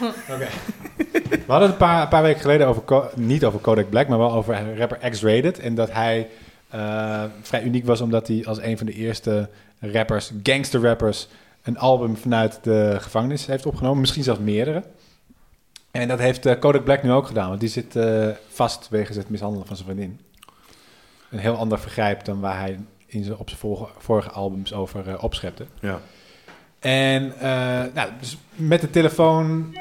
[0.32, 0.48] Oké.
[1.30, 4.18] We hadden het een paar, een paar weken geleden over, niet over Kodak Black, maar
[4.18, 5.58] wel over rapper X-Rated.
[5.58, 6.28] En dat hij
[6.68, 9.48] eh, vrij uniek was omdat hij als een van de eerste
[9.80, 11.28] rappers, gangster rappers,
[11.62, 14.00] een album vanuit de gevangenis heeft opgenomen.
[14.00, 14.82] Misschien zelfs meerdere.
[15.90, 19.16] En dat heeft eh, Kodak Black nu ook gedaan, want die zit eh, vast wegens
[19.16, 20.20] het mishandelen van zijn vriendin.
[21.30, 25.08] Een heel ander vergrijp dan waar hij in zijn, op zijn vorige, vorige albums over
[25.08, 25.66] eh, opschepte.
[25.80, 26.00] Ja.
[26.78, 29.76] En eh, nou, dus met de telefoon.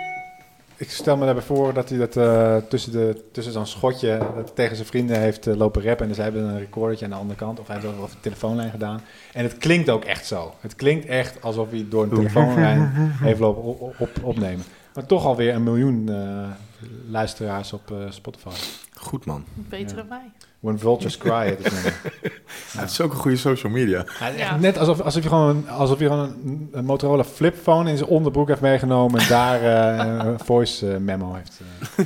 [0.77, 4.55] Ik stel me daarbij voor dat hij dat eh, tussen, de, tussen zo'n schotje dat
[4.55, 6.01] tegen zijn vrienden heeft eh, lopen rappen.
[6.01, 7.59] En dus zij hebben een recordertje aan de andere kant.
[7.59, 9.01] Of hij heeft dat op de telefoonlijn gedaan.
[9.33, 10.53] En het klinkt ook echt zo.
[10.59, 12.91] Het klinkt echt alsof hij door een telefoonlijn
[13.29, 14.65] heeft lopen op, op, opnemen.
[14.93, 16.49] Maar toch alweer een miljoen eh,
[17.09, 18.49] luisteraars op eh, Spotify.
[18.93, 19.43] Goed man.
[19.53, 19.95] Beter Ja.
[19.95, 20.31] dan wij.
[20.65, 21.57] When Vultures Cry
[22.77, 24.05] het is ook een goede social media.
[24.37, 24.57] Ja.
[24.57, 28.47] Net alsof, alsof je gewoon, alsof je gewoon een, een Motorola flipphone in zijn onderbroek
[28.47, 31.59] heeft meegenomen en daar eh, een voice eh, memo heeft.
[31.97, 32.05] eh.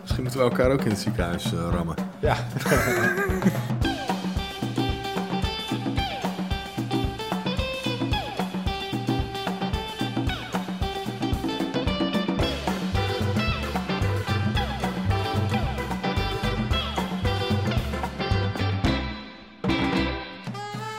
[0.00, 1.96] Misschien moeten we elkaar ook in het ziekenhuis rammen.
[2.20, 2.36] Ja.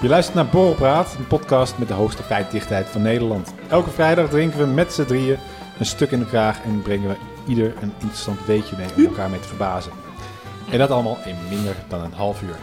[0.02, 3.54] Je luistert naar Borrelpraat, een podcast met de hoogste feitdichtheid van Nederland.
[3.70, 5.38] Elke vrijdag drinken we met z'n drieën
[5.80, 7.16] een stuk in de kraag en brengen we
[7.48, 9.92] ieder een interessant weetje mee om elkaar mee te verbazen.
[10.72, 12.56] En dat allemaal in minder dan een half uur.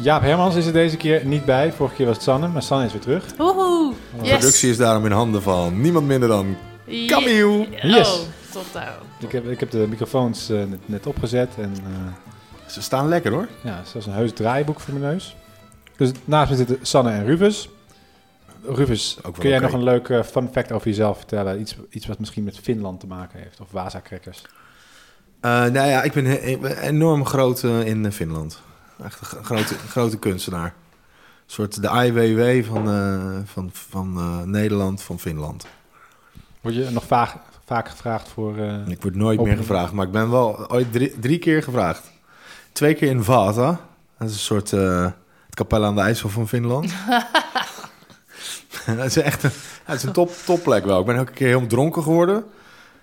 [0.00, 1.72] Jaap Hermans is er deze keer niet bij.
[1.72, 3.24] Vorige keer was het Sanne, maar Sanne is weer terug.
[3.36, 3.92] Woehoe.
[4.18, 4.36] De Yes.
[4.36, 7.66] productie is daarom in handen van niemand minder dan Ye- Camille.
[7.82, 8.12] Yes.
[8.12, 8.18] Oh,
[8.52, 8.94] tot daar.
[9.18, 13.32] Ik heb, ik heb de microfoons eh, net, net opgezet en eh, Ze staan lekker
[13.32, 13.48] hoor.
[13.62, 15.36] ja, zelfs een heus draaiboek voor mijn neus.
[16.00, 17.68] Dus naast me zitten Sanne en Rufus.
[18.62, 21.60] Rufus, kun jij nog een leuk eh, fun fact over jezelf vertellen?
[21.60, 24.42] Iets, iets wat misschien met Finland te maken heeft, of Vasa-crackers.
[25.40, 28.60] Eh, nou ja, ik ben he- ik ben enorm groot eh, in Finland.
[29.04, 30.64] Echt een grote, grote kunstenaar.
[30.66, 30.72] Een
[31.46, 32.84] soort de IWW van,
[33.46, 35.66] van, van Nederland, van Finland.
[36.60, 38.58] Word je nog vaak, vaak gevraagd voor...
[38.86, 42.10] Ik word nooit meer gevraagd, maar ik ben wel ooit drie, drie keer gevraagd.
[42.72, 43.80] Twee keer in Vasa.
[44.18, 44.72] Dat is een soort
[45.60, 46.92] kapel aan de IJssel van Finland.
[48.96, 49.50] dat is echt een,
[49.84, 51.00] het is een top, topplek wel.
[51.00, 52.44] Ik ben ook een keer heel dronken geworden.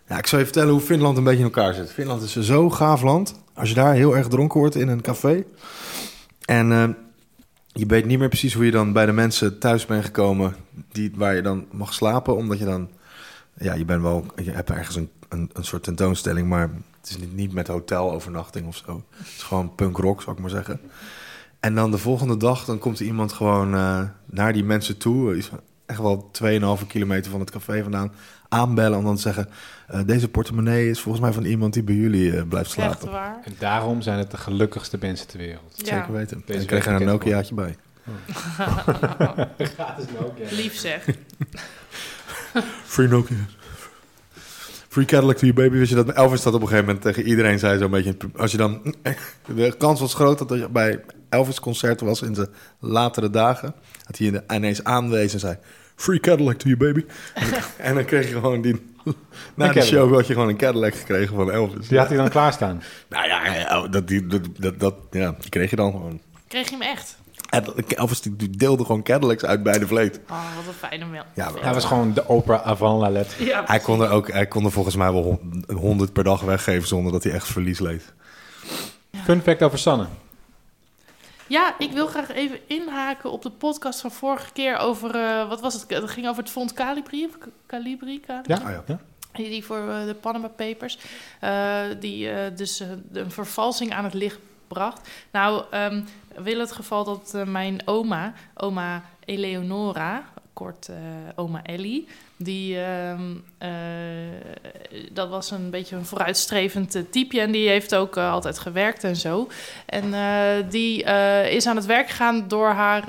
[0.07, 1.91] Ja, ik zal je vertellen hoe Finland een beetje in elkaar zit.
[1.91, 3.35] Finland is zo gaaf land.
[3.53, 5.43] Als je daar heel erg dronken wordt in een café.
[6.45, 6.89] En eh,
[7.71, 10.55] je weet niet meer precies hoe je dan bij de mensen thuis bent gekomen...
[10.91, 12.89] Die, waar je dan mag slapen, omdat je dan...
[13.57, 16.69] Ja, je, bent wel, je hebt ergens een, een, een soort tentoonstelling, maar
[17.01, 19.03] het is niet, niet met hotelovernachting of zo.
[19.15, 20.79] Het is gewoon punk rock, zou ik maar zeggen.
[21.59, 25.43] En dan de volgende dag, dan komt er iemand gewoon eh, naar die mensen toe,
[25.85, 26.31] echt wel
[26.79, 28.11] 2,5 kilometer van het café vandaan,
[28.49, 29.49] aanbellen om dan te zeggen...
[29.87, 33.11] eh, deze portemonnee is volgens mij van iemand die bij jullie eh, blijft Echt slapen.
[33.11, 33.39] waar?
[33.43, 35.73] En daarom zijn het de gelukkigste mensen ter wereld.
[35.75, 35.85] Ja.
[35.85, 36.43] Zeker weten.
[36.45, 37.75] Deze en kreeg er een Nokiaatje bij.
[39.57, 40.47] Gratis Nokia.
[40.55, 41.05] Lief zeg.
[42.85, 43.35] Free Nokia.
[44.87, 45.77] Free Cadillac to your baby.
[45.77, 48.17] Weet je dat Elvis dat op een gegeven moment tegen iedereen zei zo'n beetje.
[48.35, 48.95] Als je dan...
[49.55, 50.99] De kans was groot dat er bij
[51.29, 52.49] Elvis concert was in de
[52.79, 53.73] latere dagen.
[54.05, 55.57] Dat hij ineens aanwees en zei...
[55.95, 57.05] Free Cadillac to your baby.
[57.77, 58.85] en dan kreeg je gewoon die...
[59.55, 61.87] Na de show had je gewoon een Cadillac gekregen van Elvis.
[61.87, 62.83] Die had hij dan klaarstaan.
[63.09, 66.21] Nou ja, dat, die, dat, dat, dat, ja, die kreeg je dan gewoon.
[66.47, 67.17] Kreeg je hem echt?
[67.87, 70.19] Elvis die deelde gewoon Cadillacs uit bij de vleet.
[70.29, 71.23] Oh, wat een fijne mail.
[71.33, 73.45] Ja, Hij was gewoon de opera avant la lettre.
[73.45, 76.23] Ja, Hij kon er ook, hij kon er volgens mij wel hon- een honderd per
[76.23, 78.13] dag weggeven zonder dat hij echt verlies leed.
[79.23, 80.05] Fun fact over Sanne.
[81.47, 85.15] Ja, ik wil graag even inhaken op de podcast van vorige keer over...
[85.15, 85.85] eh, wat was het?
[85.89, 87.25] Het ging over het Fonds Calibri.
[87.25, 87.37] of
[87.67, 88.19] Calibri?
[88.19, 88.53] Calibri?
[88.53, 88.55] Ja?
[88.55, 88.83] Ah, ja.
[88.87, 88.99] ja.
[89.33, 90.97] Die voor eh, de Panama Papers.
[91.39, 95.09] eh, die dus een vervalsing aan het licht bracht.
[95.31, 96.01] Nou, ehm
[96.35, 100.23] wil het geval dat mijn oma, oma Eleonora,
[100.57, 100.95] kort eh,
[101.35, 102.07] oma Ellie,
[102.37, 103.21] die, ehm,
[103.57, 103.69] eh,
[105.11, 109.15] dat was een beetje een vooruitstrevend eh, typeje en die heeft ook altijd gewerkt en
[109.15, 109.47] zo.
[109.85, 110.05] En
[110.69, 111.03] die
[111.49, 113.03] is aan het werk gegaan door haar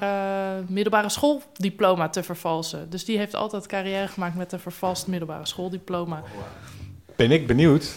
[0.66, 2.90] middelbare schooldiploma te vervalsen.
[2.90, 6.22] Dus die heeft altijd carrière gemaakt met een vervalst middelbare schooldiploma.
[7.16, 7.94] Ben ik benieuwd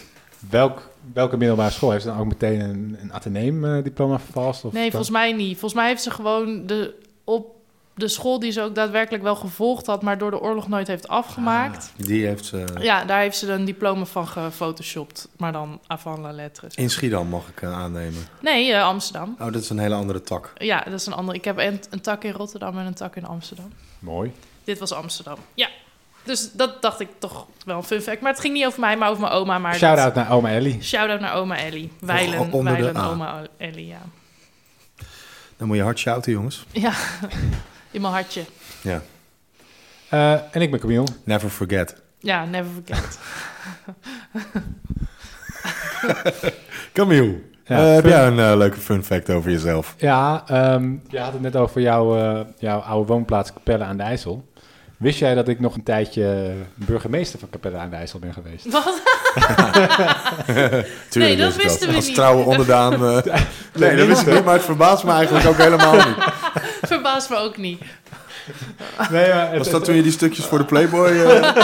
[0.50, 4.64] welk, welke middelbare school heeft ze dan ook meteen een, een ateneem-diploma vervalst?
[4.64, 5.58] Of Nee, volgens mij niet.
[5.58, 6.94] Volgens mij heeft ze gewoon de,
[7.24, 7.61] op
[7.94, 11.08] de school die ze ook daadwerkelijk wel gevolgd had, maar door de oorlog nooit heeft
[11.08, 11.92] afgemaakt.
[11.96, 16.32] Die heeft ze Ja, daar heeft ze een diploma van gefotoshopt, maar dan avant la
[16.32, 16.66] lettre.
[16.74, 18.26] in Schiedam, mag ik eh, aannemen.
[18.40, 19.36] Nee, eh, Amsterdam.
[19.40, 20.52] Oh, dat is een hele andere tak.
[20.56, 21.38] Ja, dat is een andere.
[21.38, 23.72] Ik heb een, een tak in Rotterdam en een tak in Amsterdam.
[23.98, 24.32] Mooi.
[24.64, 25.36] Dit was Amsterdam.
[25.54, 25.68] Ja.
[26.24, 28.20] Dus dat dacht ik toch wel een fun fact.
[28.20, 29.58] Maar het ging niet over mij, maar over mijn oma.
[29.58, 30.82] Maar Shout-out naar oma Ellie.
[30.82, 31.92] Shout-out naar oma Ellie.
[32.00, 33.08] Weilen, onder de Weilen A.
[33.08, 34.00] oma Ellie, ja.
[35.56, 36.64] Dan moet je hard shouten, jongens.
[36.70, 36.92] Ja,
[37.92, 38.44] in mijn hartje.
[38.80, 39.02] Ja.
[40.08, 41.04] Eh, en ik ben Camille.
[41.24, 41.94] Never forget.
[42.18, 43.18] Ja, never forget.
[46.92, 49.94] Camille, Ja, eh, heb jij een eh, leuke fun fact over jezelf?
[49.98, 54.02] Ja, ehm, je had het net over jouw, eh, jouw oude woonplaats Capelle aan de
[54.02, 54.50] IJssel.
[54.96, 58.70] Wist jij dat ik nog een tijdje burgemeester van Capelle aan de IJssel ben geweest?
[58.70, 59.02] Wat?
[61.08, 62.14] Tuurlijk Nee, dat wisten we Als niet.
[62.14, 62.92] trouwe onderdaan.
[62.92, 63.34] eh,
[63.74, 66.16] nee, dat wist ik niet, maar het verbaast me eigenlijk ook helemaal niet.
[66.92, 67.80] Verbaast me ook niet.
[69.10, 71.08] Nee, maar het, Was dat toen je die stukjes voor de Playboy...
[71.08, 71.42] eh,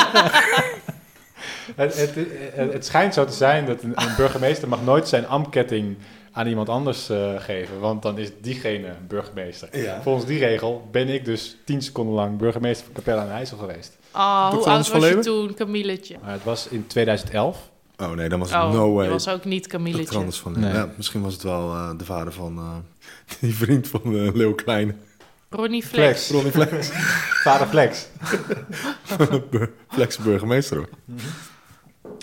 [1.76, 2.15] het, het,
[2.55, 5.97] het, het schijnt zo te zijn dat een, een burgemeester mag nooit zijn ambtketting
[6.32, 9.69] aan iemand anders eh, geven, want dan is diegene burgemeester.
[9.79, 10.03] Ja.
[10.03, 13.97] Volgens die regel ben ik dus tien seconden lang burgemeester van Capelle aan IJssel geweest.
[14.15, 16.17] Oh, hoe oud was je toen, Camilletje?
[16.23, 17.70] Maar het was in 2011.
[17.97, 19.05] Oh nee, dan was het Oh, no way.
[19.05, 19.67] je was ook niet.
[19.67, 20.19] Camilletje.
[20.19, 20.73] Anders van Nee.
[20.73, 22.76] ja, Misschien was het wel eh, de vader van eh,
[23.41, 24.94] die vriend van uh, Leeuw Kleine.
[25.50, 26.27] Ronnie Flex.
[26.27, 26.31] Flex.
[26.31, 26.89] Ronnie Flex.
[27.43, 28.09] Vader Flex.
[29.89, 30.89] Flex burgemeester hoor.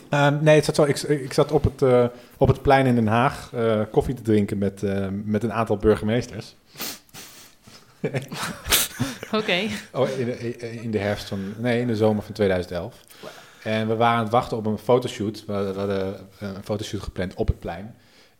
[0.10, 2.06] Ehm, nee, het zat zo, ik, ik zat op het, eh,
[2.38, 5.78] op het plein in Den Haag eh, koffie te drinken met, eh, met een aantal
[5.78, 6.56] burgemeesters.
[9.32, 9.68] Oké.
[9.92, 12.96] Oh, in, de, in de herfst van, nee, in de zomer van 2011.
[13.64, 15.46] En we waren aan het wachten op een fotoshoot.
[15.46, 17.96] We hadden een fotoshoot gepland op het plein.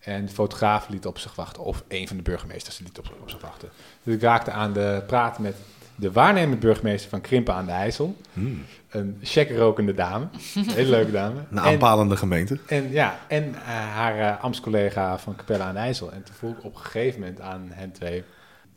[0.06, 3.30] En de fotograaf liet op zich wachten, of een van de burgemeesters liet op, op
[3.30, 3.70] zich wachten.
[4.04, 5.56] Dus ik raakte aan de praat met
[5.96, 8.16] de waarnemend burgemeester van Krimpen aan de IJssel.
[8.34, 8.64] Hmm.
[8.90, 11.40] Een checkrokende dame, een hele leuke dame.
[11.40, 12.60] Een En- aanpalende gemeente.
[12.68, 16.12] En ja, en eh, haar uh, ambtscollega van Capelle aan de IJssel.
[16.12, 18.24] En toen vroeg ik op een gegeven moment aan hen twee...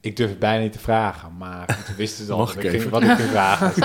[0.01, 2.89] Ik durf het bijna niet te vragen, maar toen wisten ze al wat ik ging,
[2.89, 3.83] wat ik ging vragen.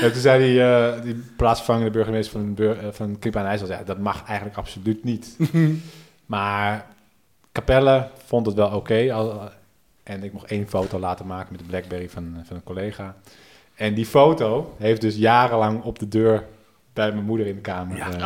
[0.00, 3.58] en toen zei die, eh, die plaatsvervangende burgemeester van, bur, uh, van Capelle aan de
[3.58, 3.68] IJssel...
[3.78, 5.36] Ja, dat mag eigenlijk absoluut niet.
[6.26, 6.86] maar
[7.52, 9.14] Capelle vond het wel oké.
[10.02, 13.14] en ik mocht één foto laten maken met de Blackberry van, van een collega.
[13.74, 16.44] En die foto heeft dus jarenlang op de deur
[16.92, 17.96] bij mijn moeder in de kamer.
[17.96, 18.10] Ja.
[18.12, 18.22] eh,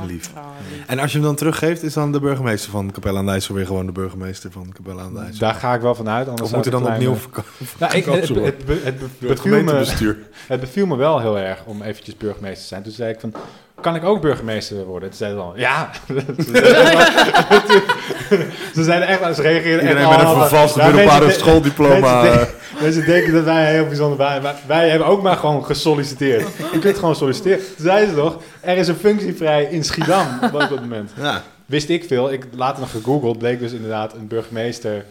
[0.00, 0.30] Oh, Lief.
[0.36, 0.42] oh,
[0.72, 0.86] lief.
[0.86, 3.54] En als je hem dan teruggeeft, is dan de burgemeester van Capelle aan de IJssel
[3.54, 5.38] weer gewoon de burgemeester van Capelle aan de IJssel?
[5.38, 6.28] Daar ga ik wel vanuit.
[6.28, 9.28] Anders Of moet zou dan opnieuw kleine- verko- Nou, ik, het, het, het, het, beviel
[9.28, 10.18] me, gemeentebestuur.
[10.48, 12.82] het beviel me wel heel erg om eventjes burgemeester te zijn.
[12.82, 13.34] Toen zei ik van,
[13.80, 15.08] kan ik ook burgemeester worden?
[15.08, 15.90] Toen zeiden ze al, ja.
[18.74, 22.22] ze zeiden echt, ze reageerden echt Iedereen met een al- vervalste middelbare schooldiploma.
[22.22, 22.48] mensen
[22.80, 24.42] Mensen denken dat wij heel bijzonder waren.
[24.42, 26.46] Maar wij hebben ook maar gewoon gesolliciteerd.
[26.72, 27.58] Je kunt gewoon solliciteren.
[27.58, 31.10] Toen zeiden ze toch, er is een functie vrij in Schiedam op dat moment.
[31.16, 31.42] ja.
[31.66, 32.32] Wist ik veel.
[32.32, 33.38] Ik later nog gegoogeld.
[33.38, 35.04] Bleek dus inderdaad een burgemeester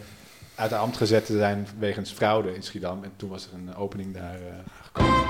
[0.54, 3.00] uit de ambt gezet te zijn wegens fraude in Schiedam.
[3.04, 4.52] En toen was er een opening daar eh,
[4.82, 5.25] gekomen.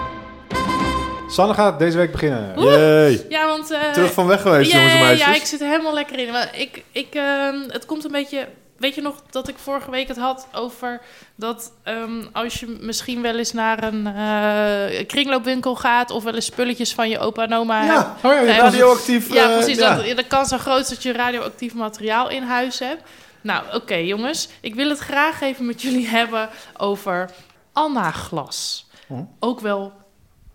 [1.28, 2.60] Sanne gaat deze week beginnen.
[2.62, 3.26] Jee.
[3.28, 3.70] Ja, want...
[3.70, 5.26] eh, Terug van weg geweest, jongens en meisjes.
[5.26, 6.32] ja, ik zit er helemaal lekker in.
[6.32, 8.48] Maar ik, ik, ehm, het komt een beetje...
[8.76, 11.00] Weet je nog dat ik vorige week het had over
[11.36, 16.44] dat ehm, als je misschien wel eens naar een eh, kringloopwinkel gaat of wel eens
[16.46, 18.06] spulletjes van je opa en oma hebt.
[18.22, 19.32] Ja, Oh ja, radioactief.
[19.34, 19.78] Ja, eh, precies.
[19.78, 19.94] ja.
[19.96, 23.02] Dat, de kans zo groot is dat je radioactief materiaal in huis hebt.
[23.40, 24.48] Nou, oké jongens.
[24.60, 27.30] Ik wil het graag even met jullie hebben over
[27.72, 28.86] Anna-glas.
[29.08, 29.18] Oh.
[29.40, 29.92] Ook wel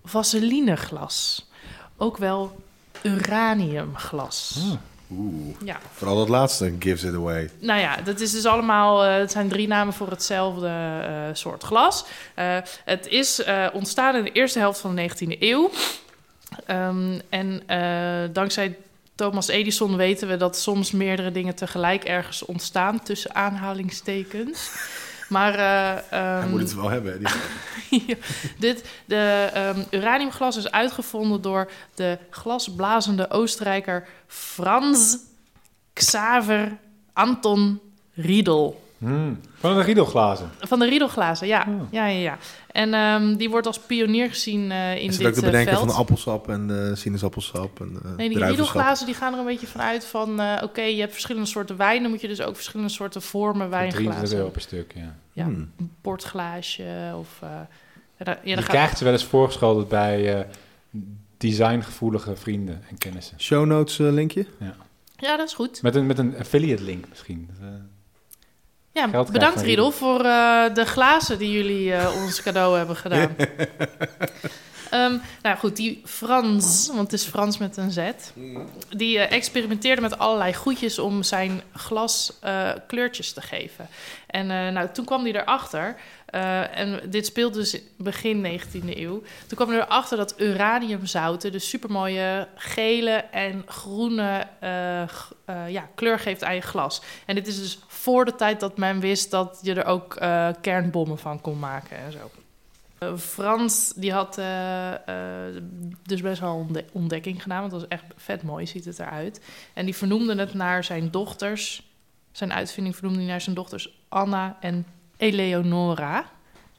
[0.05, 1.47] vaselineglas.
[1.97, 2.61] Ook wel
[3.01, 4.57] uraniumglas.
[4.71, 4.77] Oh.
[5.17, 7.49] Oeh, Ja, vooral dat laatste gives it away.
[7.59, 9.03] nou ja, dat is dus allemaal.
[9.05, 12.05] eh, het zijn drie namen voor hetzelfde eh, soort glas.
[12.35, 13.41] Eh, het is
[13.73, 15.69] ontstaan in de eerste helft van de 19e eeuw.
[16.65, 17.61] Ehm, en
[18.33, 18.77] dankzij
[19.15, 24.69] Thomas Edison weten we dat soms meerdere dingen tegelijk ergens ontstaan, tussen aanhalingstekens.
[25.31, 27.11] Maar eh, Hij ehm, moet het wel hebben.
[27.11, 28.15] hè, die- ja,
[28.57, 35.15] dit, de ehm, uraniumglas is uitgevonden door de glasblazende Oostenrijker Franz
[35.93, 36.77] Xaver
[37.13, 37.79] Anton
[38.13, 38.83] Riedel.
[38.97, 39.39] Hmm.
[39.59, 40.51] Van de riedelglazen.
[40.59, 41.65] Van de Riedelglazen, ja.
[41.67, 41.81] Oh.
[41.91, 42.37] ja, ja, ja.
[42.71, 45.45] En ehm, die wordt als pionier gezien eh, in Is dit het ook de eh,
[45.51, 45.79] bedenker veld.
[45.85, 49.45] van de appelsap en de sinaasappelsap en de Nee, die riedelglazen die gaan er een
[49.45, 50.39] beetje vanuit van...
[50.39, 52.01] eh, oké, je hebt verschillende soorten wijn...
[52.01, 54.37] dan moet je dus ook verschillende soorten vormen Voor 23 wijnglazen.
[54.37, 55.15] euro per stuk, ja.
[55.33, 55.71] Ja, Hmm.
[55.77, 57.39] een portglaasje of...
[57.41, 57.49] eh,
[58.17, 60.45] ja, daar- ja, Je krijgt ze wel eens voorgeschoteld bij eh,
[61.37, 63.39] designgevoelige vrienden en kennissen.
[63.41, 64.45] Show notes eh, linkje?
[65.17, 65.81] ja, dat is goed.
[65.81, 67.49] Met een, met een affiliate link misschien.
[67.59, 67.75] Dat, eh,
[68.93, 73.35] Ja, Geld bedankt Riedel voor eh, de glazen die jullie eh, ons cadeau hebben gedaan.
[74.91, 78.11] Ehm, nou goed, die Frans, want het is Frans met een Z,
[78.89, 83.87] die eh, experimenteerde met allerlei goedjes om zijn glas eh, kleurtjes te geven.
[84.27, 85.95] En eh, nou, toen kwam hij erachter,
[86.73, 92.47] en dit speelt dus begin 19e eeuw, toen kwam hij erachter dat uraniumzouten dus supermooie
[92.55, 94.47] gele en groene
[95.67, 97.01] ja, kleur geeft aan je glas.
[97.25, 100.15] En dit is dus voor de tijd dat men wist dat je er ook
[100.61, 102.40] kernbommen van kon maken en zo.
[103.01, 105.63] Eh, Frans die had eh, eh,
[106.03, 108.99] dus best wel een ontde- ontdekking gedaan, want het was echt vet mooi, ziet het
[108.99, 109.41] eruit.
[109.73, 111.89] En die vernoemde het naar zijn dochters.
[112.31, 114.85] Zijn uitvinding vernoemde hij naar zijn dochters Anna en
[115.17, 116.25] Eleonora.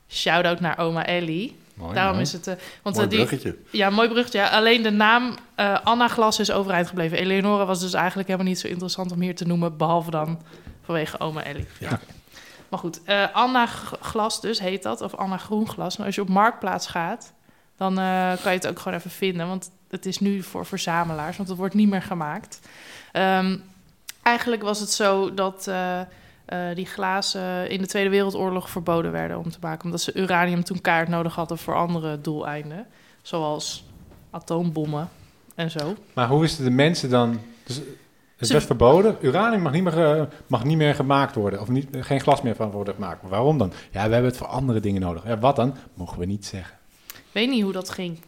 [0.08, 1.56] Shout-out naar oma Ellie.
[1.74, 2.26] Mooi, Daarom mooi.
[2.26, 2.44] is het...
[2.82, 3.56] want Mooi eh, die, bruggetje.
[3.70, 4.38] ja, mooi bruggetje.
[4.38, 4.48] Ja.
[4.48, 5.34] Alleen de naam
[5.84, 7.18] Anna Glas is overeind gebleven.
[7.18, 10.40] Eleonora was dus eigenlijk helemaal niet zo interessant om hier te noemen, behalve dan
[10.82, 11.66] vanwege oma Ellie.
[11.80, 12.00] Ja.
[12.72, 13.66] Maar goed, eh, Anna
[14.00, 15.96] Glas dus heet dat, of Anna Groenglas.
[15.96, 17.32] Maar als je op Marktplaats gaat,
[17.76, 19.48] dan eh, kan je het ook gewoon even vinden.
[19.48, 22.60] Want het is nu voor verzamelaars, want het wordt niet meer gemaakt.
[23.12, 23.56] Ehm,
[24.22, 26.00] eigenlijk was het zo dat eh,
[26.74, 29.84] die glazen in de Tweede Wereldoorlog verboden werden om te maken.
[29.84, 32.86] Omdat ze uranium toen kaart nodig hadden voor andere doeleinden.
[33.22, 33.84] Zoals
[34.30, 35.08] atoombommen
[35.54, 35.96] en zo.
[36.12, 37.40] Maar hoe wisten de mensen dan...
[37.64, 37.80] Dus
[38.42, 39.16] het Ze- werd verboden.
[39.20, 41.60] Uranium mag niet, meer, ge- mag niet meer gemaakt worden.
[41.60, 43.22] Of niet, geen glas meer van worden gemaakt.
[43.22, 43.72] Maar waarom dan?
[43.90, 45.22] Ja, we hebben het voor andere dingen nodig.
[45.26, 45.76] Ja, wat dan?
[45.94, 46.76] Mogen we niet zeggen.
[47.32, 48.18] Weet niet hoe dat ging.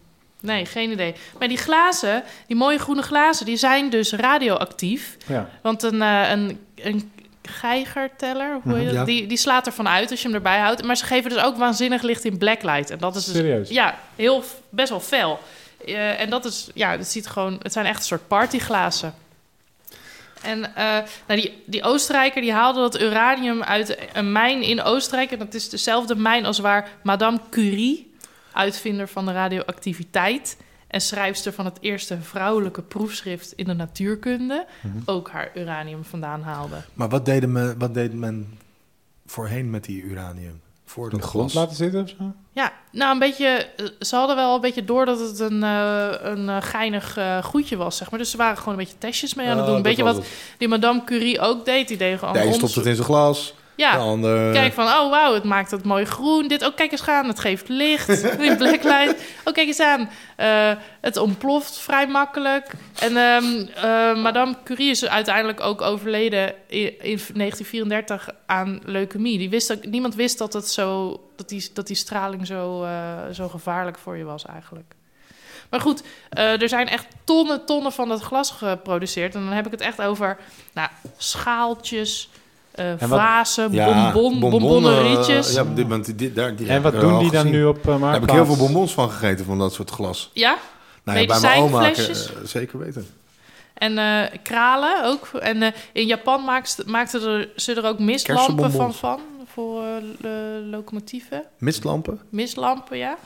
[0.40, 1.14] Nee, geen idee.
[1.38, 5.16] Maar die glazen, die mooie groene glazen, die zijn dus radioactief.
[5.26, 5.48] Ja.
[5.62, 7.10] Want een, eh, een, een
[7.42, 8.94] geigerteller, hoe heet Mhm, dat?
[8.94, 9.04] ja.
[9.04, 10.82] die, die slaat ervan uit als je hem erbij houdt.
[10.84, 12.90] Maar ze geven dus ook waanzinnig licht in blacklight.
[12.90, 13.68] En dat is dus Serieus?
[13.68, 15.38] ja, heel, best wel fel.
[15.86, 19.14] Eh, en dat is, ja, het ziet gewoon, het zijn echt een soort partyglazen.
[20.44, 20.84] En eh,
[21.26, 25.30] nou die, die Oostenrijker die haalde dat uranium uit een mijn in Oostenrijk.
[25.30, 28.12] En dat is dezelfde mijn als waar Madame Curie,
[28.52, 34.96] uitvinder van de radioactiviteit en schrijfster van het eerste vrouwelijke proefschrift in de natuurkunde, Mhm.
[35.04, 36.76] ook haar uranium vandaan haalde.
[36.94, 38.58] Maar wat, deden men, wat deed men
[39.26, 40.60] voorheen met die uranium?
[40.84, 41.62] Voor dat de grond glas?
[41.64, 42.32] laten zitten of zo?
[42.54, 43.46] Ja, nou een beetje.
[43.76, 47.44] eh, Ze hadden wel een beetje door dat het een, eh, een eh, geinig eh,
[47.44, 48.18] goedje was, zeg maar.
[48.18, 49.76] Dus ze waren gewoon een beetje testjes mee aan het doen.
[49.76, 50.24] Een beetje wat
[50.58, 51.88] die Madame Curie ook deed.
[51.88, 53.54] Die deed gewoon De een stopt het in zijn glas.
[53.76, 54.52] Ja, ander...
[54.52, 56.48] kijk van, oh wauw, het maakt het mooi groen.
[56.48, 58.08] Dit, oh kijk eens aan, het geeft licht
[58.48, 59.14] in blacklight.
[59.44, 62.70] Oh kijk eens aan, eh, het ontploft vrij makkelijk.
[62.98, 69.38] En ehm, eh, Madame Curie is uiteindelijk ook overleden in, in 1934 aan leukemie.
[69.38, 72.90] Die wist ook, niemand wist dat, het zo, dat, die, dat die straling zo, eh,
[73.32, 74.94] zo gevaarlijk voor je was eigenlijk.
[75.70, 79.34] Maar goed, er zijn echt tonnen, tonnen van dat glas geproduceerd.
[79.34, 80.36] En dan heb ik het echt over
[80.72, 82.28] nou, schaaltjes,
[82.74, 85.54] eh wat- vazen, Ja, bonbon, bonbonnerietjes.
[85.54, 87.56] Ja, dit, want die, daar, die En wat doen die dan gezien.
[87.58, 90.30] nu op uh, Daar heb ik heel veel bonbons van gegeten, van dat soort glas.
[90.32, 90.56] Ja,
[91.04, 92.14] Nou ja, bij mijn oma, eh,
[92.44, 93.06] zeker weten.
[93.74, 95.28] en eh, kralen ook.
[95.40, 99.20] En eh, in Japan maakten maakten er, ze er ook mistlampen van, van
[99.54, 101.42] voor eh, lo- locomotieven.
[101.58, 102.20] Mistlampen?
[102.28, 103.16] Mistlampen, ja.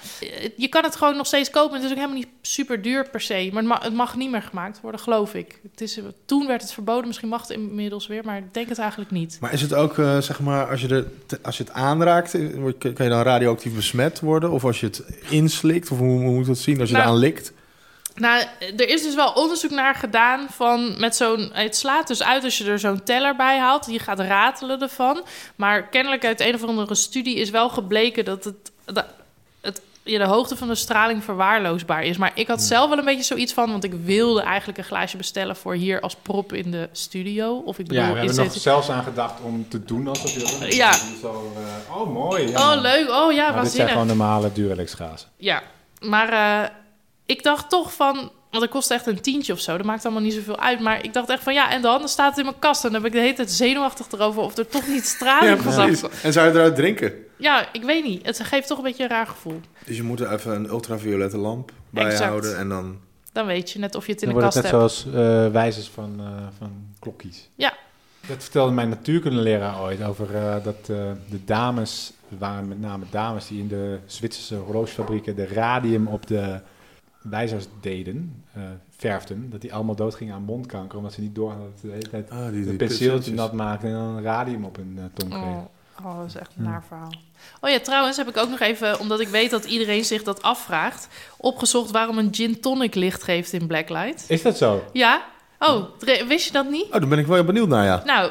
[0.56, 1.75] Je kan het gewoon nog steeds kopen.
[1.75, 3.49] Het is ook helemaal niet super duur per se.
[3.52, 5.61] Maar het mag, het mag niet meer gemaakt worden, geloof ik.
[5.70, 7.06] Het is, toen werd het verboden.
[7.06, 8.25] Misschien mag het inmiddels weer.
[8.25, 9.37] Maar ik denk het eigenlijk niet.
[9.40, 12.35] Maar is het ook, eh, zeg maar, als je, er, te- als je het aanraakt,
[12.35, 12.40] eh,
[12.78, 14.50] kan je dan radioactief besmet worden?
[14.50, 15.90] Of als je het inslikt?
[15.90, 16.80] Of hoe, hoe moet dat zien?
[16.80, 17.52] Als je Nou, eraan likt?
[18.18, 21.50] Nou, er is dus wel onderzoek naar gedaan van met zo'n.
[21.52, 23.84] Het slaat dus uit als je er zo'n teller bij haalt.
[23.84, 25.22] Die gaat ratelen ervan.
[25.56, 28.72] Maar kennelijk uit een of andere studie is wel gebleken dat het.
[28.84, 29.06] Dat
[29.60, 32.16] het ja, de hoogte van de straling verwaarloosbaar is.
[32.16, 33.70] Maar ik had zelf wel een beetje zoiets van...
[33.70, 35.56] want ik wilde eigenlijk een glaasje bestellen...
[35.56, 37.56] voor hier als prop in de studio.
[37.56, 40.38] Of ik bedoel, Ja, we hebben nog zelfs aan gedacht om te doen alsof je
[40.38, 40.92] dat Ja.
[41.20, 42.48] Zo, eh, oh, mooi.
[42.48, 43.10] Ja, Oh, leuk.
[43.10, 43.90] Oh ja, Maar dit zijn waanzinnig.
[43.90, 45.28] gewoon normale Duralex gazen.
[45.37, 45.62] Ja,
[46.00, 46.70] maar eh,
[47.28, 48.30] ik dacht toch van...
[48.50, 49.76] Want het kost echt een tientje of zo.
[49.76, 50.80] Dat maakt allemaal niet zoveel uit.
[50.80, 51.99] Maar ik dacht echt van ja, en dan?
[51.99, 52.85] Dan staat het in mijn kast.
[52.85, 54.42] En dan ben ik de hele tijd zenuwachtig erover...
[54.42, 56.00] of er toch niet straling precies.
[56.00, 56.11] zat.
[56.23, 57.12] En zou je eruit drinken?
[57.37, 58.26] Ja, ik weet niet.
[58.26, 59.61] Het geeft toch een beetje een raar gevoel.
[59.87, 62.25] Dus je moet er even een ultraviolette lamp bij Exact.
[62.25, 62.99] houden en dan...
[63.32, 65.02] Dan weet je net of je het in Dan de wordt kast het net hebt.
[65.12, 66.26] zoals eh, wijzers van, eh,
[66.58, 67.49] van klokjes.
[67.54, 67.73] Ja.
[68.26, 70.97] Dat vertelde mijn natuurkundeleraar ooit over eh, dat eh,
[71.30, 76.61] de dames, waren met name dames die in de Zwitserse horlogefabrieken de radium op de
[77.22, 78.62] wijzers deden, eh,
[78.96, 81.92] verfden, dat die allemaal doodgingen aan mondkanker, omdat ze niet door hadden dat ze de
[81.92, 85.30] hele tijd Ah, die, een penseeltje nat maakten en dan radium op hun eh, tong
[85.30, 85.68] kregen.
[86.02, 87.12] Oh, oh, dat is echt een naar verhaal.
[87.60, 90.42] Oh ja, trouwens heb ik ook nog even, omdat ik weet dat iedereen zich dat
[90.42, 94.25] afvraagt, opgezocht waarom een gin tonic licht geeft in blacklight.
[94.28, 94.84] Is dat zo?
[94.92, 95.25] Ja?
[95.58, 95.84] Oh,
[96.28, 96.84] wist je dat niet?
[96.84, 98.02] Oh, daar ben ik wel benieuwd naar, ja.
[98.04, 98.30] Nou,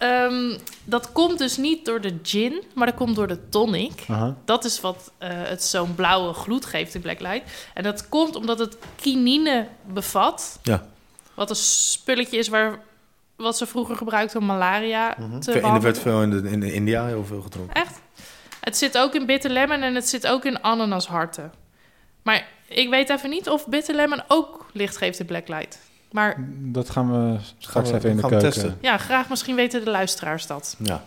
[0.00, 4.06] ehm, dat komt dus niet door de gin, maar dat komt door de tonic.
[4.44, 7.50] Dat is wat eh, het zo'n blauwe gloed geeft, de Black Light.
[7.74, 10.58] En dat komt omdat het quinine bevat.
[10.62, 10.86] Ja.
[11.34, 12.78] Wat een spulletje is waar,
[13.36, 15.82] wat ze vroeger gebruikten om malaria te En er behandelen.
[15.82, 17.74] werd veel in, de, in India heel veel gedronken.
[17.74, 18.00] Echt?
[18.60, 21.52] Het zit ook in bitter lemon en het zit ook in ananasharten.
[22.22, 25.78] Maar ik weet even niet of bitter lemon ook licht geeft in Black Light.
[26.10, 28.38] Maar Dat gaan we straks Gaan we- even in de keuken.
[28.50, 28.76] testen.
[28.80, 30.76] ja, graag misschien weten de luisteraars dat.
[30.78, 31.04] Ja.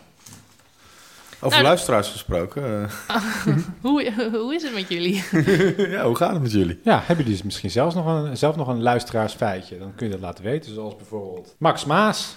[1.36, 2.90] Over Nou, luisteraars gesproken.
[3.82, 5.24] Hoe, hoe is het met jullie?
[5.32, 6.80] eh, ja, hoe gaat het met jullie?
[6.84, 9.78] Ja, hebben jullie dus misschien zelfs nog een, zelf nog een luisteraarsfeitje?
[9.80, 10.74] Dan kun je dat laten weten.
[10.74, 12.36] Zoals bijvoorbeeld Max Maas.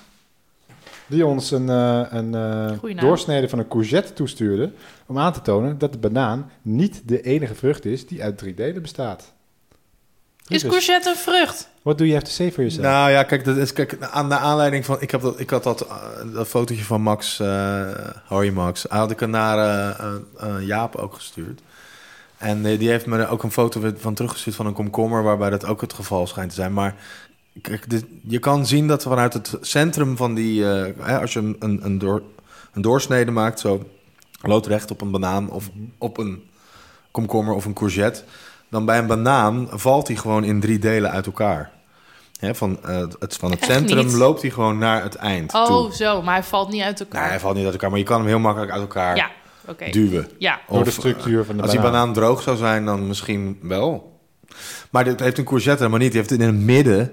[1.07, 4.71] Die ons een, eh, een eh, doorsnede van een courgette toestuurde.
[5.07, 8.55] Om aan te tonen dat de banaan niet de enige vrucht is die uit drie
[8.55, 9.33] delen bestaat.
[10.49, 11.69] Is courgette een vrucht?
[11.83, 12.87] What do you have to say for yourself?
[12.87, 14.97] Nou ja, kijk, dat is, kijk aan de aanleiding van...
[15.01, 15.97] Ik, heb dat, ik had dat, eh,
[16.35, 17.89] dat fotootje van Max, eh
[18.27, 19.59] hoi Max, had ik naar
[20.39, 21.61] eh, Jaap ook gestuurd.
[22.39, 25.23] En die heeft me er ook een foto van teruggestuurd van een komkommer...
[25.23, 26.73] waarbij dat ook het geval schijnt te zijn.
[26.73, 26.95] Maar
[27.63, 30.71] kijk, dit- je kan zien dat vanuit het centrum van die...
[30.71, 32.23] eh, hè, als je een, een, een, door,
[32.73, 33.89] een doorsnede maakt, zo
[34.43, 35.51] loodrecht op een banaan...
[35.51, 36.43] of op een
[37.11, 38.23] komkommer of een courgette...
[38.77, 41.71] dan bij een banaan valt hij gewoon in drie delen uit elkaar.
[42.41, 44.15] Hè, van, eh, het, van het Echt centrum niet?
[44.15, 45.95] loopt hij gewoon naar het eind Oh, toe.
[45.95, 47.21] zo, maar hij valt niet uit elkaar.
[47.21, 49.31] Nee, hij valt niet uit elkaar, maar je kan hem heel makkelijk uit elkaar Ja,
[49.67, 49.91] oké.
[49.91, 50.29] duwen.
[50.39, 51.93] Ja, Door de structuur van de Als die banaan.
[51.95, 54.21] banaan droog zou zijn, dan misschien wel.
[54.91, 56.11] Maar dit heeft een courgette helemaal niet.
[56.13, 57.13] Die heeft in het midden,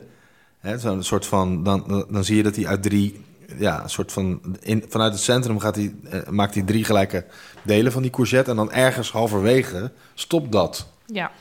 [0.59, 3.25] hè, zo'n soort van, dan, dan, zie je dat hij uit drie,
[3.57, 7.25] ja, een soort van, in, vanuit het centrum gaat hij, eh, maakt hij drie gelijke
[7.63, 8.49] delen van die courgette.
[8.51, 10.87] En dan ergens halverwege stopt dat.
[11.05, 11.31] ja.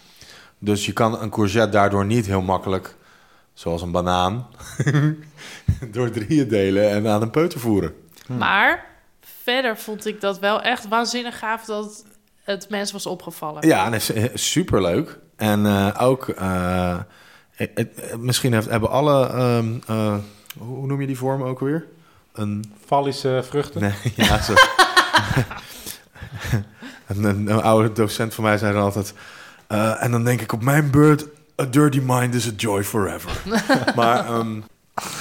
[0.64, 2.94] Dus je kan een courgette daardoor niet heel makkelijk,
[3.54, 4.46] zoals een banaan,
[5.92, 7.94] door drieën delen en aan een peuter voeren.
[8.26, 8.86] Maar
[9.42, 12.04] verder vond ik dat wel echt waanzinnig gaaf dat
[12.42, 13.66] het mensen was opgevallen.
[13.66, 15.18] Ja, en is super leuk.
[15.36, 16.98] En eh, ook, eh,
[17.50, 20.14] het- het- misschien heeft, hebben alle, ehm, eh,
[20.58, 21.86] hoe noem je die vorm ook weer?
[22.32, 23.80] Een, Vallische vruchten.
[23.80, 24.54] nee, ja, zo.
[27.06, 29.14] een, een, een oude docent van mij zei dan altijd,
[29.72, 31.26] eh, en dan denk ik op mijn beurt,
[31.60, 33.30] a dirty mind is a joy forever.
[33.96, 34.60] maar, ehm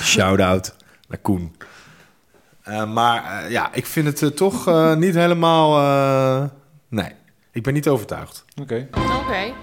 [0.01, 0.75] shout-out
[1.07, 1.55] naar Koen.
[2.63, 6.49] Eh, maar eh, ja, ik vind het toch eh, niet helemaal, eh,
[6.89, 7.11] nee,
[7.51, 8.45] ik ben niet overtuigd.
[8.61, 8.87] Oké.
[8.91, 9.53] Oké.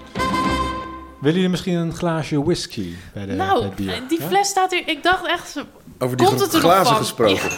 [1.19, 4.01] Willen jullie misschien een glaasje whisky bij de, Nou, bier?
[4.07, 4.27] die Ja?
[4.27, 4.87] fles staat hier.
[4.87, 5.63] Ik dacht echt.
[5.99, 6.95] Over die Komt het er glazen van?
[6.95, 7.49] gesproken.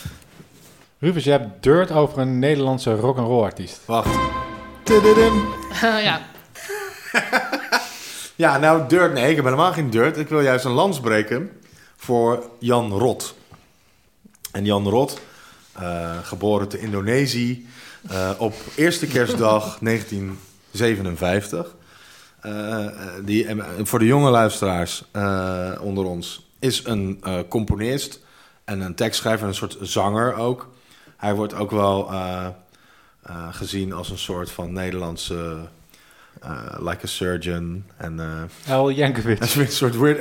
[1.00, 3.80] Rufus, je hebt dirt over een Nederlandse rock'n'roll artiest.
[3.86, 4.18] Wacht.
[4.82, 5.48] Tududum.
[5.80, 6.20] ja.
[8.40, 9.12] Ja, nou, dirt.
[9.12, 10.16] Nee, ik heb helemaal geen dirt.
[10.16, 11.50] Ik wil juist een lans breken
[11.96, 13.34] voor Jan Rot.
[14.52, 15.20] En Jan Rot,
[15.72, 17.66] eh, geboren te Indonesië
[18.08, 21.74] eh, op eerste kerstdag 1957.
[22.40, 22.86] Eh,
[23.24, 23.46] die,
[23.82, 25.04] voor de jonge luisteraars
[25.80, 28.20] onder ons is een componist
[28.64, 30.68] en een tekstschrijver, een soort zanger ook.
[31.16, 32.10] Hij wordt ook wel
[33.50, 35.68] gezien als een soort van Nederlandse
[36.42, 39.40] eh, like a surgeon en eh, El Jankovic.
[39.44, 40.20] is een soort Weird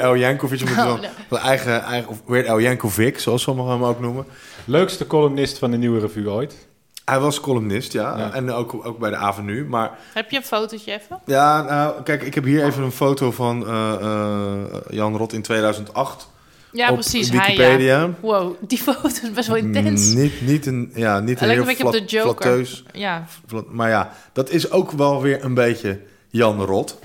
[0.66, 1.10] moet je Oh, wel, nee.
[1.30, 4.26] wel eigen, eigen of Weird Al Yankovic, zoals sommigen hem ook noemen.
[4.66, 6.68] Leukste columnist van de Nieuwe Revue ooit.
[7.06, 8.32] Hij was columnist, ja, Ja.
[8.34, 9.64] en ook, ook bij de Avenue.
[9.64, 11.20] Maar Heb je een fotootje even?
[11.26, 15.42] ja, nou, kijk, ik heb hier even een foto van eh, eh, Jan Rot in
[15.42, 16.30] 2008
[16.72, 17.30] Ja, op precies.
[17.30, 17.46] Hij, ja.
[17.48, 18.14] Wikipedia.
[18.22, 20.14] Wow, die foto is best wel intens.
[20.14, 22.22] Mm, Niet, niet een, ja, niet een heel een beetje op de Joker.
[22.42, 22.84] flatteus.
[22.94, 27.00] Ja, Flat- Maar ja, dat is ook wel weer een beetje Jan Rot.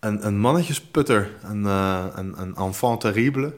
[0.00, 3.54] Een, een mannetjesputter, een, eh, een, een enfant terrible.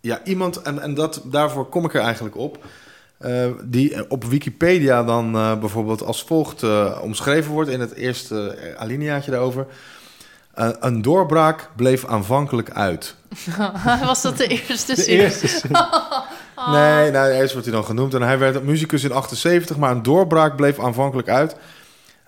[0.00, 2.64] Ja, iemand, en, en dat, daarvoor kom ik er eigenlijk op...
[3.18, 7.70] eh, die op Wikipedia dan eh, bijvoorbeeld als volgt eh, omschreven wordt...
[7.70, 9.66] in het eerste alineaatje daarover...
[10.54, 13.14] Eh, een doorbraak bleef aanvankelijk uit.
[14.04, 15.18] was dat de eerste De zin?
[15.20, 15.70] eerste zin.
[16.70, 18.14] Nee, nou, eerst wordt hij dan genoemd.
[18.14, 21.56] En hij werd muzikus in 78, maar een doorbraak bleef aanvankelijk uit.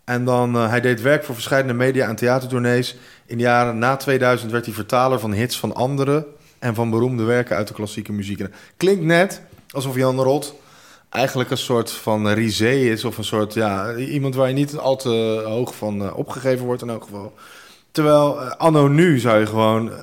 [0.05, 2.97] En dan, eh, hij deed werk voor verschillende media- en theatertournees.
[3.27, 6.25] In de jaren na 2000 werd hij vertaler van hits van anderen...
[6.59, 8.41] en van beroemde werken uit de klassieke muziek.
[8.41, 10.55] En Klinkt net alsof Jan Rot
[11.11, 13.05] eigenlijk een soort van risé is...
[13.05, 16.83] of een soort, ja, iemand waar je niet al te hoog van eh, opgegeven wordt
[16.83, 17.35] in elk geval.
[17.94, 19.98] Terwijl eh, anno nu zou je gewoon eh,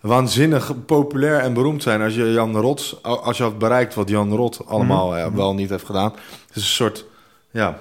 [0.00, 4.32] waanzinnig populair en beroemd zijn als je Jan Rot, als je had bereikt wat Jan
[4.34, 6.12] Rot allemaal ja, wel niet heeft gedaan.
[6.46, 7.04] Het is een soort,
[7.50, 7.78] ja,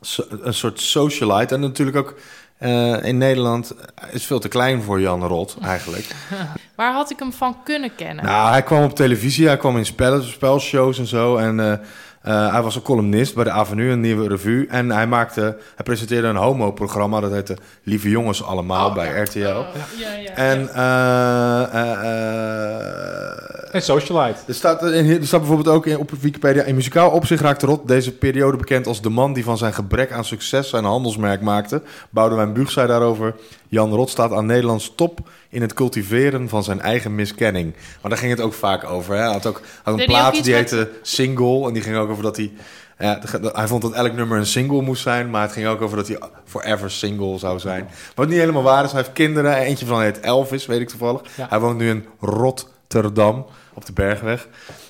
[0.00, 2.14] so- een soort socialite en natuurlijk ook
[2.58, 3.74] eh, in Nederland
[4.10, 6.06] is veel te klein voor Jan Rot, eigenlijk.
[6.76, 8.24] Waar had ik hem van kunnen kennen?
[8.24, 11.36] nou, hij kwam op televisie, hij kwam in spellen, spelshows en zo.
[11.36, 11.78] En eh,
[12.24, 14.66] eh, hij was een columnist bij de Avenue, een nieuwe revue.
[14.68, 19.22] En hij, maakte, hij presenteerde een homo-programma, dat heette Lieve Jongens Allemaal Oh, bij ja.
[19.22, 19.38] RTL.
[19.38, 19.66] Oh,
[19.98, 24.38] ja, ja, En eh, eh, eh, En Socialite.
[24.46, 26.62] er staat, in- er staat bijvoorbeeld ook in, op Wikipedia...
[26.62, 29.32] In muzikaal opzicht raakte Rot deze periode bekend als de man...
[29.32, 31.82] die van zijn gebrek aan succes zijn handelsmerk maakte.
[32.10, 33.34] Boudewijn Buug zei daarover...
[33.68, 37.74] Jan Rot staat aan Nederlands top in het cultiveren van zijn eigen miskenning.
[38.00, 39.14] Maar daar ging het ook vaak over.
[39.14, 39.20] Hè?
[39.22, 41.66] Hij had ook had een plaat die met- heette Single...
[41.66, 42.52] en die ging ook over dat hij...
[42.98, 45.30] Ja, hij vond dat elk nummer een single moest zijn...
[45.30, 47.88] maar het ging ook over dat hij forever single zou zijn.
[48.14, 48.92] Wat niet helemaal waar is.
[48.92, 49.56] Hij heeft kinderen.
[49.56, 51.20] Eentje van heet Elvis, weet ik toevallig.
[51.36, 51.46] Ja.
[51.50, 54.42] Hij woont nu in Rotterdam, op de Bergweg.
[54.44, 54.48] Oh,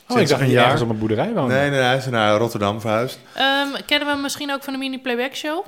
[0.08, 0.82] ik Sinds dacht een jaar.
[0.82, 1.54] op een boerderij woonde.
[1.54, 3.18] Nee, nee, hij is naar Rotterdam verhuisd.
[3.34, 5.64] Ehm, kennen we hem misschien ook van de mini-playback show?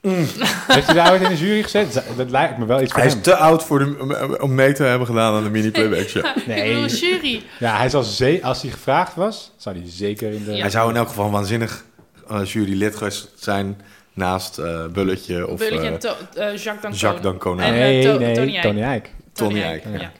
[0.02, 2.02] Heeft hij daar ooit in de jury gezet?
[2.16, 3.18] Dat lijkt me wel iets voor Hij hem.
[3.18, 6.24] is te oud voor de, om mee te hebben gedaan aan de mini-playback show.
[6.26, 7.42] Ik bedoel, Nee, jury.
[7.58, 10.52] ja, hij zal ze als hij gevraagd was, zou hij zeker in de...
[10.52, 10.60] Ja.
[10.60, 11.84] Hij zou in elk geval een waanzinnig
[12.30, 13.80] uh, jurylid geweest zijn
[14.12, 16.16] naast uh, Bulletje of Bulletje uh, en to, uh,
[16.56, 16.94] Jacques Dancona.
[16.94, 17.62] Jacques Dancona.
[17.64, 18.62] En, nee, nee, Tony Eijk.
[18.62, 19.10] Tony Eijk.
[19.32, 20.12] Tony Tony Eijk, Eijk, ja.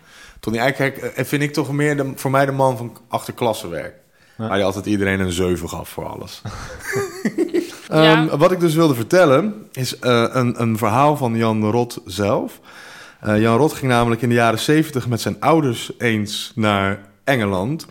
[0.43, 3.95] Tony Eijk kijk, eh, vind ik toch meer de, voor mij de man van achterklassenwerk.
[4.37, 4.45] Ja.
[4.45, 6.43] Waar hij altijd iedereen een 7 gaf voor alles.
[7.89, 8.27] Ja.
[8.27, 12.61] Ehm, wat ik dus wilde vertellen is eh, een, een verhaal van Jan Rot zelf.
[13.21, 17.87] Eh, Jan Rot ging namelijk in de jaren 70 met zijn ouders eens naar Engeland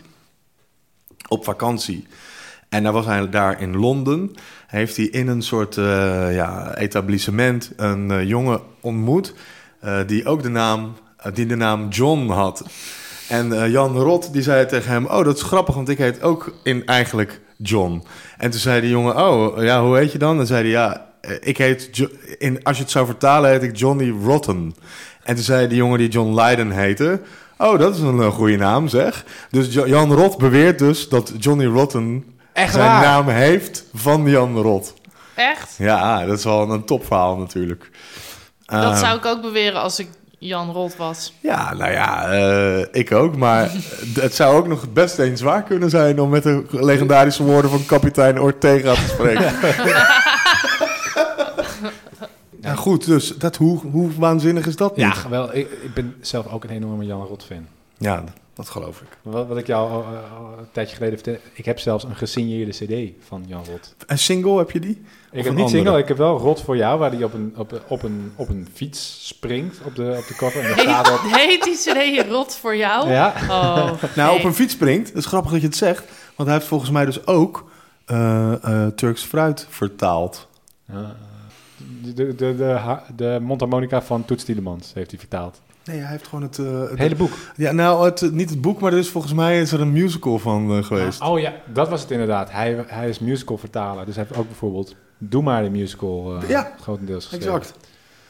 [1.28, 2.06] op vakantie.
[2.68, 4.34] En daar was hij daar in Londen.
[4.66, 9.34] Heeft hij in een soort eh, ja, etablissement een eh, jongen ontmoet.
[9.80, 11.01] eh, die ook de naam, eh,
[11.34, 12.62] die de naam John had.
[13.28, 16.22] En eh, Jan Rot die zei tegen hem: Oh, dat is grappig, want ik heet
[16.22, 18.04] ook in eigenlijk John.
[18.38, 20.38] En toen zei die jongen: Oh, ja, hoe heet je dan?
[20.40, 21.88] En zei hij: Ja, eh, ik heet.
[21.92, 22.08] Jo
[22.38, 24.74] in, als je het zou vertalen, heet ik Johnny Rotten.
[25.22, 27.20] En toen zei die jongen die John Lydon heette:
[27.58, 29.24] Oh, dat is een uh, goede naam, zeg.
[29.50, 33.02] Dus Jo- Jan Rot beweert dus dat Johnny Rotten Echt zijn waar?
[33.02, 34.94] naam heeft van Jan Rot.
[35.34, 35.74] Echt?
[35.78, 37.90] Ja, dat is wel een topverhaal natuurlijk.
[38.66, 40.08] Dat Ehm, zou ik ook beweren als ik
[40.44, 41.34] Jan Rot was.
[41.40, 43.36] Ja, nou ja, eh, ik ook.
[43.36, 43.70] Maar
[44.20, 47.86] het zou ook nog best eens waar kunnen zijn om met de legendarische woorden van
[47.86, 49.52] kapitein Ortega te spreken.
[52.60, 55.28] ja, goed, dus dat, hoe, hoe waanzinnig is dat Ja, niet?
[55.28, 57.66] wel, ik, ik ben zelf ook een enorme Jan Rot fan.
[57.98, 58.24] Ja,
[58.54, 59.08] dat geloof ik.
[59.22, 62.16] Wat, wat ik jou al, al- al een tijdje geleden vertelde, ik heb zelfs een
[62.16, 63.94] gesigneerde cd van Jan Rot.
[64.06, 64.90] En single, heb je die?
[64.90, 65.68] Ik Of heb een niet andere?
[65.68, 68.32] single, ik heb wel Rot voor jou, waar hij op een, op, een- op, een,
[68.36, 70.60] op een fiets springt op de, op de cover.
[70.64, 71.20] En daar staat op...
[71.22, 73.08] Heet die CD Rot voor jou?
[73.10, 74.38] Ja, Oh, Nou, nee.
[74.38, 75.08] op een fiets springt.
[75.08, 76.04] Dat is grappig dat je het zegt.
[76.36, 77.70] Want hij heeft volgens mij dus ook
[78.06, 80.48] eh, eh, Turks fruit vertaald.
[82.02, 85.60] de, de, de, de, ha- de mondharmonica van Toets Tielemans heeft hij vertaald.
[85.84, 86.58] Nee, hij heeft gewoon het...
[86.58, 87.32] eh, het hele boek.
[87.56, 90.38] Ja, nou, het, niet het boek, maar er is volgens mij is er een musical
[90.38, 91.20] van eh, geweest.
[91.22, 92.50] Oh ja, dat was het inderdaad.
[92.50, 94.04] Hij, hij is musical vertaler.
[94.04, 97.54] Dus hij heeft ook bijvoorbeeld Doe maar de musical uh, Ja, grotendeels geschreven.
[97.54, 97.76] exact.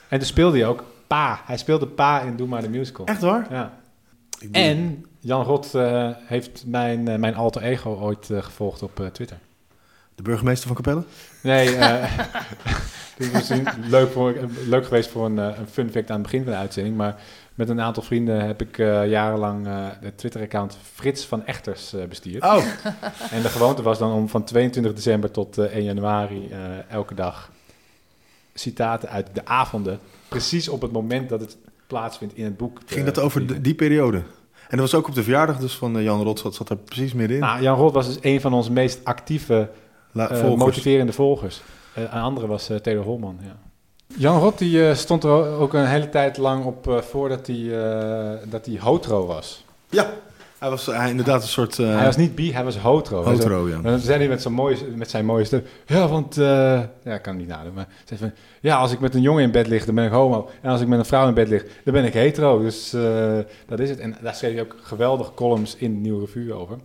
[0.08, 1.40] En toen speelde hij ook Pa.
[1.44, 3.06] Hij speelde Pa in Doe maar de musical.
[3.06, 3.46] Echt waar?
[3.50, 3.72] Ja.
[4.52, 5.72] En Jan Rot
[6.26, 9.38] heeft mijn, mijn alter ego ooit gevolgd op Twitter.
[10.14, 11.04] De burgemeester van Capelle?
[11.42, 11.66] Nee,
[13.16, 14.34] dit leuk, voor,
[14.66, 16.96] leuk geweest voor een, een fun fact aan het begin van de uitzending.
[16.96, 17.16] Maar
[17.54, 22.04] met een aantal vrienden heb ik uh, jarenlang uh, het Twitter-account Frits van Echters uh,
[22.04, 22.42] bestierd.
[22.42, 22.56] Oh.
[23.36, 26.50] en de gewoonte was dan om van 22 december tot 1 januari
[26.88, 27.50] elke dag
[28.54, 29.98] citaten uit de avonden.
[30.28, 32.78] Precies op het moment dat het plaatsvindt in het boek.
[32.86, 34.16] Ging dat over de, die periode?
[34.68, 37.12] En dat was ook op de verjaardag dus van Jan Rot, zat, zat er precies
[37.12, 37.42] middenin.
[37.42, 39.70] Nou, Jan Rot was dus een van onze meest actieve,
[40.14, 40.56] volgers.
[40.56, 41.62] motiverende volgers.
[41.94, 43.56] een andere was Taylor Holman, ja.
[44.18, 47.56] Jan Rot die, uh, stond er ook een hele tijd lang op uh, voordat hij,
[47.56, 49.64] uh, dat hij hotro was.
[49.90, 50.10] Ja,
[50.58, 51.76] hij was hij, inderdaad een soort...
[51.76, 53.22] Hij was niet bi, hij was hotro.
[53.24, 53.74] Hotro, ja.
[53.74, 55.62] En dan zei hij met, zijn mooie, met zijn mooie stem...
[55.86, 56.34] Ja, want...
[56.34, 57.88] ja, ik kan het niet nadoen, maar...
[58.04, 60.50] Zei van, ja, als ik met een jongen in bed lig, dan ben ik homo.
[60.60, 62.62] En als ik met een vrouw in bed lig, dan ben ik hetero.
[62.62, 62.90] Dus
[63.66, 63.98] dat is het.
[63.98, 66.76] En daar schreef hij ook geweldige columns in de Nieuwe Revue over.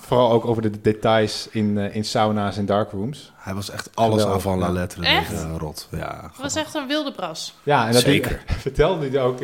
[0.00, 3.32] Vooral ook over de details in, uh, in sauna's en darkrooms.
[3.36, 5.06] Hij was echt alles Geweldig, aan van la lettre.
[5.06, 5.32] Echt?
[5.32, 5.88] Uh, rot.
[5.90, 7.54] Ja, Het was echt een wilde bras.
[7.62, 8.42] Ja, en dat Zeker.
[8.58, 9.38] Vertelde hij ook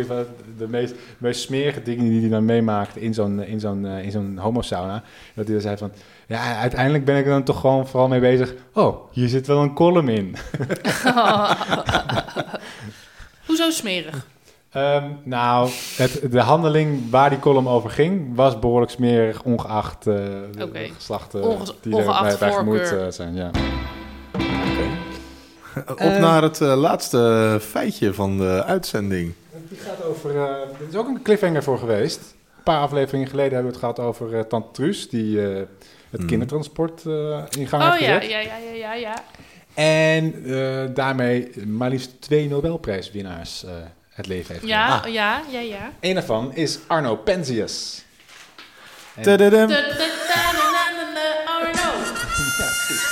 [0.59, 4.11] de meest, meest smerige dingen die hij dan meemaakte in zo'n in zo'n uh, in
[4.11, 5.03] zo'n homosauna.
[5.35, 5.93] Dat hij dan zei van,
[6.27, 8.55] ja, uiteindelijk ben ik er dan toch gewoon vooral mee bezig.
[8.73, 10.37] Oh, hier zit wel een column in.
[13.47, 14.27] Hoezo smerig?
[14.77, 20.15] Um, nou, het, de handeling waar die column over ging, was behoorlijk smerig, ongeacht uh,
[20.57, 20.91] de okay.
[20.95, 23.35] geslachten Onge die ongeacht er bij, bij uh, zijn.
[23.35, 23.51] Ja.
[25.89, 26.15] Okay.
[26.15, 29.33] Op naar het eh, laatste feitje van de uitzending.
[29.69, 30.37] Die gaat over.
[30.37, 30.45] eh
[30.79, 32.19] dit is ook een cliffhanger voor geweest.
[32.57, 35.57] Een paar afleveringen geleden hebben we het gehad over eh Tante Truus, die eh,
[36.11, 36.27] het Hmm.
[36.27, 38.31] kindertransport eh, in gang Oh heeft ja, gezet.
[38.31, 39.15] ja, ja, ja, ja, ja.
[39.75, 43.71] En eh, daarmee maar liefst twee Nobelprijswinnaars eh,
[44.17, 45.93] het leven heeft Ja, ja, ja, ja.
[46.01, 48.05] Eén daarvan is Arno Penzias.
[49.15, 49.69] En- Tadadam.
[49.69, 51.91] Da- da- da- na- na- na- na- Oh no.
[52.59, 53.05] Ja, precies.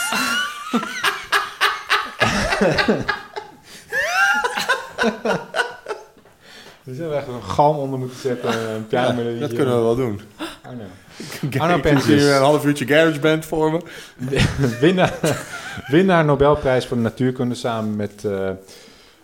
[6.84, 8.68] Dus hebben we echt een galm onder moeten zetten.
[8.74, 9.40] Een pianomelodie.
[9.40, 10.20] dat kunnen we wel doen.
[10.62, 10.84] Arno.
[11.58, 12.22] Arno Penzias.
[12.22, 13.80] Een half uurtje GarageBand voor me.
[14.80, 15.12] winnaar,
[15.86, 18.50] winnaar Nobelprijs voor de natuurkunde samen met eh,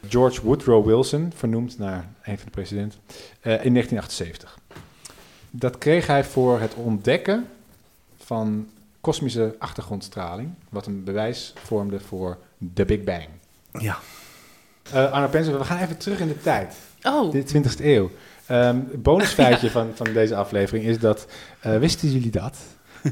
[0.08, 2.98] George Woodrow Wilson, vernoemd naar een van de presidenten,
[3.40, 4.58] eh, in 1978.
[5.50, 7.46] Dat kreeg hij voor het ontdekken
[8.16, 8.68] van
[9.00, 13.26] kosmische achtergrondstraling, wat een bewijs vormde voor de Big Bang.
[13.72, 13.98] Ja.
[14.92, 16.74] Eh Arno we gaan even terug in de tijd.
[17.02, 18.10] Oh, De 20e eeuw.
[18.46, 21.26] Ehm bonusfeitje van, van deze aflevering is dat,
[21.60, 22.58] eh, wisten jullie dat?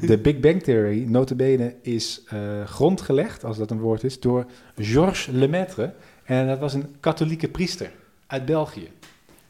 [0.00, 4.46] De Big Bang Theory, notabene, is eh, grondgelegd, als dat een woord is, door
[4.76, 5.94] Georges Lemaitre.
[6.28, 7.90] En dat was een katholieke priester
[8.26, 8.90] uit België.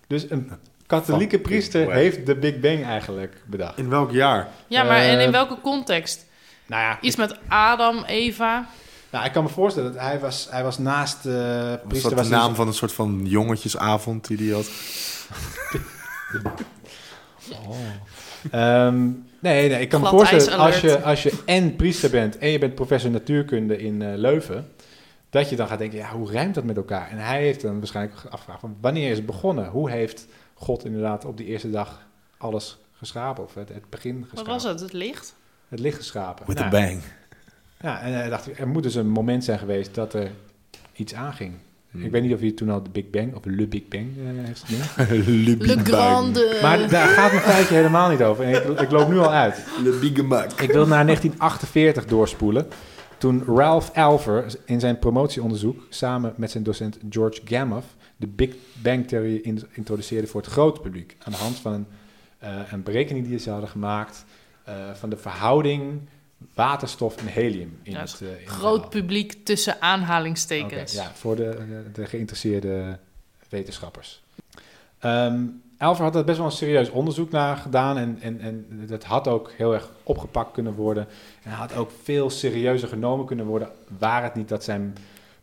[0.07, 0.51] Dus een
[0.87, 3.79] katholieke priester heeft de Big Bang eigenlijk bedacht.
[3.79, 4.49] In welk jaar?
[4.67, 6.27] ja, maar en in Eh, welke context?
[6.67, 8.67] Nou ja, Iets met Adam, Eva.
[9.11, 12.15] nou, ik kan me voorstellen dat hij was, hij was naast eh Was priester...
[12.15, 14.67] dat de naam dus- van een soort van jongetjesavond die hij had?
[17.53, 17.77] Oh.
[18.51, 18.97] Ehm,
[19.39, 22.59] nee, nee, ik kan me voorstellen als je, als je en priester bent en je
[22.59, 24.69] bent professor natuurkunde in eh, Leuven,
[25.31, 27.11] dat je dan gaat denken, ja, hoe rijmt dat met elkaar?
[27.11, 29.69] En hij heeft dan waarschijnlijk afgevraagd van wanneer is het begonnen?
[29.69, 32.07] Hoe heeft God inderdaad op die eerste dag
[32.39, 34.53] alles geschapen of het, het begin geschapen?
[34.53, 34.81] Wat was het?
[34.81, 35.35] Het licht?
[35.69, 36.47] Het licht geschapen.
[36.47, 37.01] With Nou, a bang.
[37.81, 40.31] Ja, en hij dacht, er moet dus een moment zijn geweest dat er
[40.93, 41.55] iets aanging.
[41.91, 42.05] Hmm.
[42.05, 44.47] Ik weet niet of hij toen al de Big Bang of Le Big Bang eh,
[44.47, 45.27] heeft genoemd.
[45.27, 46.59] Le Le Big Grande.
[46.63, 48.45] Maar daar gaat mijn feitje helemaal niet over.
[48.45, 49.65] En ik, ik loop nu al uit.
[49.83, 50.53] Le Big Bang.
[50.53, 52.67] Ik wil naar 1948 doorspoelen.
[53.19, 57.83] Toen Ralph Alver in zijn promotieonderzoek samen met zijn docent George Gamow
[58.17, 61.17] de Big Bang Theory in- introduceerde voor het grote publiek.
[61.25, 61.87] Aan de hand van een,
[62.39, 64.25] eh, een berekening die ze hadden gemaakt
[64.65, 66.01] eh, van de verhouding
[66.55, 70.93] waterstof en helium in Ja, het uh, Groot publiek tussen aanhalingstekens.
[70.93, 71.57] ja, voor de,
[71.93, 72.99] de geïnteresseerde
[73.49, 74.23] wetenschappers.
[74.99, 75.43] Ehm
[75.79, 79.29] Alver had er best wel een serieus onderzoek naar gedaan en, en, en dat had
[79.29, 81.07] ook heel erg opgepakt kunnen worden.
[81.43, 84.95] En had ook veel serieuzer genomen kunnen worden, waar het niet dat zijn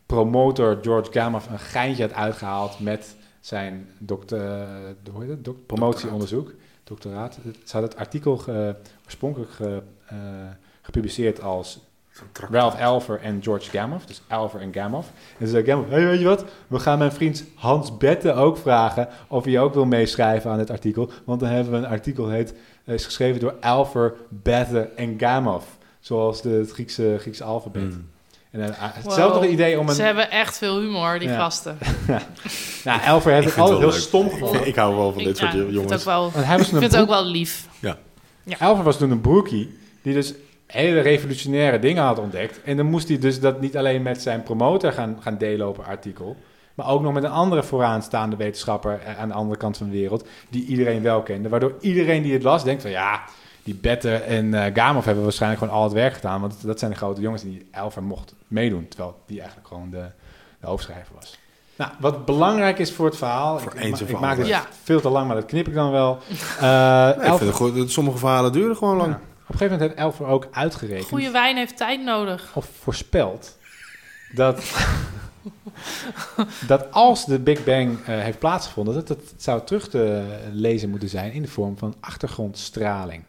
[0.06, 4.66] promotor George Gamow een geintje had uitgehaald met zijn dokter,
[5.12, 5.44] hoe heet het?
[5.44, 6.52] Dok- promotieonderzoek,
[6.84, 7.34] doctoraat.
[7.64, 10.16] Ze hadden het artikel ge- oorspronkelijk ge- eh,
[10.82, 11.78] gepubliceerd als
[12.50, 15.02] Ralph Alver en George Gamow, dus Alver en Gamow.
[15.38, 16.44] En ze zei Gamow, hey, weet je wat?
[16.66, 20.70] We gaan mijn vriend Hans Bette ook vragen of hij ook wil meeschrijven aan het
[20.70, 21.10] artikel.
[21.24, 25.60] Want dan hebben we een artikel, heet, is geschreven door Alver, Bette en Gamow.
[26.00, 27.82] Zoals de, het Griekse, Griekse alfabet.
[27.82, 28.08] Mm.
[28.50, 29.50] En uh, hetzelfde Wow.
[29.50, 29.94] idee om een...
[29.94, 31.36] Ze hebben echt veel humor, die Ja.
[31.36, 31.78] gasten.
[32.84, 33.98] Nou, Alver heeft Ik het altijd heel leuk.
[33.98, 34.66] stom gevonden.
[34.66, 36.06] ik hou wel van Ik, dit ja, soort ik vind het jongens.
[36.06, 36.30] ook wel,
[36.64, 37.66] vind het ook wel lief.
[38.58, 40.34] Alver was toen een broekie die dus
[40.66, 42.62] hele revolutionaire dingen had ontdekt.
[42.62, 45.78] En dan moest hij dus dat niet alleen met zijn promotor gaan, gaan delen op
[45.78, 46.36] een artikel,
[46.74, 50.26] maar ook nog met een andere vooraanstaande wetenschapper aan de andere kant van de wereld,
[50.48, 51.48] die iedereen wel kende.
[51.48, 53.22] Waardoor iedereen die het las denkt van ja,
[53.62, 56.90] die Bette en eh Gamow hebben waarschijnlijk gewoon al het werk gedaan, want dat zijn
[56.90, 60.04] de grote jongens die Alver mocht meedoen, terwijl die eigenlijk gewoon de,
[60.60, 61.38] de hoofdschrijver was.
[61.76, 64.44] Nou, wat belangrijk is voor het verhaal, Voor ik, eens ik, maak.
[64.44, 64.64] Ja.
[64.82, 66.18] veel te lang, maar dat knip ik dan wel.
[66.60, 67.90] Eh Nee, ik Alver- vind het goed.
[67.90, 69.12] Sommige verhalen duren gewoon lang.
[69.12, 69.20] ja.
[69.48, 72.50] Op een gegeven moment heeft Elfer ook uitgerekend Goede wijn heeft tijd nodig.
[72.54, 73.56] of voorspeld
[74.34, 74.62] dat,
[76.66, 81.08] dat als de Big Bang eh, heeft plaatsgevonden, dat het zou terug te lezen moeten
[81.08, 83.22] zijn in de vorm van achtergrondstraling.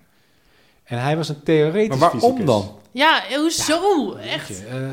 [0.83, 2.45] En hij was een theoretisch Maar waarom fysicus.
[2.45, 2.79] dan?
[2.91, 4.13] Ja, hoezo?
[4.15, 4.47] Echt?
[4.47, 4.91] Je,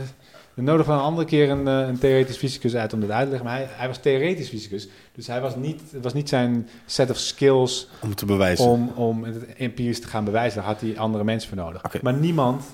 [0.55, 3.25] we nodigen wel een andere keer een, eh, een theoretisch fysicus uit om dit uit
[3.25, 3.49] te leggen.
[3.49, 4.89] Maar hij, hij was theoretisch fysicus.
[5.13, 8.67] Dus hij was niet, het was niet zijn set of skills Om het te bewijzen.
[8.67, 10.59] om, om het empirisch te gaan bewijzen.
[10.59, 12.03] Daar had hij andere mensen voor nodig.
[12.03, 12.65] Maar niemand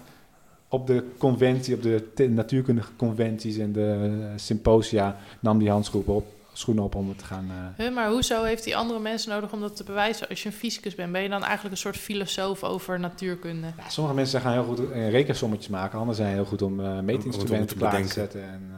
[0.68, 6.26] op de conventie, op de natuurkundige conventies en de eh, symposia nam die handschoenen op,
[6.52, 7.50] schoenen op om het te gaan...
[7.76, 10.28] eh, Huh, maar hoezo heeft hij andere mensen nodig om dat te bewijzen?
[10.28, 13.66] Als je een fysicus bent, ben je dan eigenlijk een soort filosoof over natuurkunde?
[13.76, 15.98] ja, sommige mensen gaan heel goed uh, rekensommetjes maken.
[15.98, 18.42] Anderen zijn heel goed om eh, meetinstrumenten te klaar te zetten.
[18.42, 18.70] En,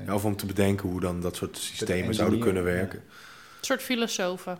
[0.00, 2.68] eh, Ja, of om te bedenken hoe dan dat soort systemen zouden kunnen ja.
[2.72, 2.98] werken.
[2.98, 4.58] Een soort filosofen.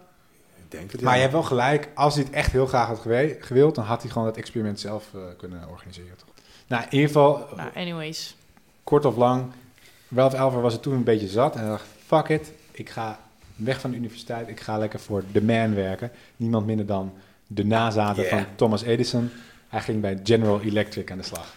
[0.56, 3.00] Ik denk het, Maar je hebt wel gelijk, als hij het echt heel graag had
[3.40, 6.16] gewild, dan had hij gewoon het experiment zelf eh, kunnen organiseren.
[6.16, 6.28] Toch?
[6.66, 8.36] Nou, in ieder geval, Nou, anyways.
[8.84, 9.44] kort of lang,
[10.14, 13.18] Ralph Elver was het toen een beetje zat en hij dacht, fuck it, ik ga
[13.56, 16.10] weg van de universiteit, ik ga lekker voor The Man werken.
[16.36, 17.12] Niemand minder dan
[17.46, 18.34] de nazaten Yeah.
[18.34, 19.30] van Thomas Edison.
[19.68, 21.56] Hij ging bij General Electric aan de slag.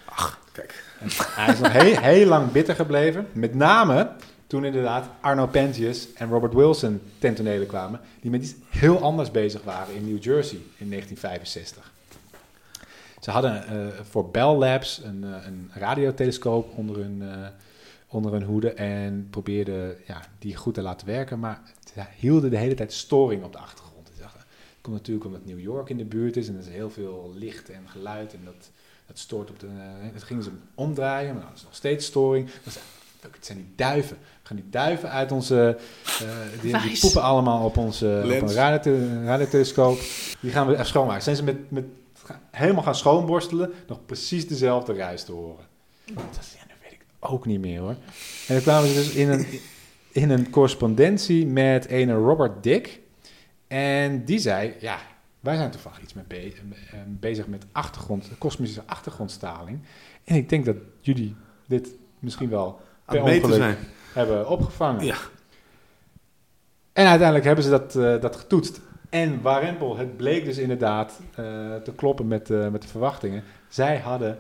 [0.52, 0.84] Kijk.
[1.00, 3.28] En hij is nog heel, heel lang bitter gebleven.
[3.32, 4.12] Met name
[4.48, 8.00] toen inderdaad Arno Pentius en Robert Wilson ten tonele kwamen.
[8.22, 11.92] Die met iets heel anders bezig waren in New Jersey in 1965.
[13.20, 13.78] Ze hadden eh,
[14.10, 17.48] voor Bell Labs een, eh, een radiotelescoop onder hun, eh,
[18.14, 18.74] onder hun hoede.
[18.74, 21.40] En probeerden ja, die goed te laten werken.
[21.40, 21.62] Maar
[21.94, 24.10] ze hielden de hele tijd storing op de achtergrond.
[24.16, 26.48] Ze dachten, het komt natuurlijk omdat New York in de buurt is.
[26.48, 28.34] En er is heel veel licht en geluid.
[28.34, 28.70] En dat,
[29.08, 29.68] dat stoort op de...
[29.68, 32.50] eh, dat gingen ze omdraaien, maar dat is nog steeds storing.
[33.20, 34.18] Fuck, het zijn die duiven.
[34.18, 35.78] We gaan die duiven uit onze...
[36.06, 38.22] eh, die, die poepen allemaal op onze
[39.24, 40.00] radiotelescoop.
[40.40, 41.24] Die gaan we echt schoonmaken.
[41.24, 41.86] Zijn ze met, met
[42.52, 45.66] helemaal gaan schoonborstelen, nog precies dezelfde ruis te horen.
[46.06, 46.73] Dat is, ja, dat weet ik
[47.24, 47.96] ook niet meer hoor.
[48.48, 49.46] En dan kwamen ze dus in een,
[50.12, 53.00] in een correspondentie met een Robert Dick.
[53.68, 54.98] En die zei, ja,
[55.40, 56.54] wij zijn toevallig iets mee be-
[56.92, 59.80] eh, bezig met achtergrond, kosmische achtergrondstraling.
[60.24, 61.36] En ik denk dat jullie
[61.68, 63.78] dit misschien wel per ongeluk zijn.
[64.14, 65.06] hebben opgevangen.
[65.06, 65.18] Ja.
[66.94, 68.82] En uiteindelijk hebben ze dat, eh, dat getoetst.
[69.10, 71.36] En warempel, het bleek dus inderdaad eh,
[71.76, 73.44] te kloppen met, met de verwachtingen.
[73.68, 74.40] Zij hadden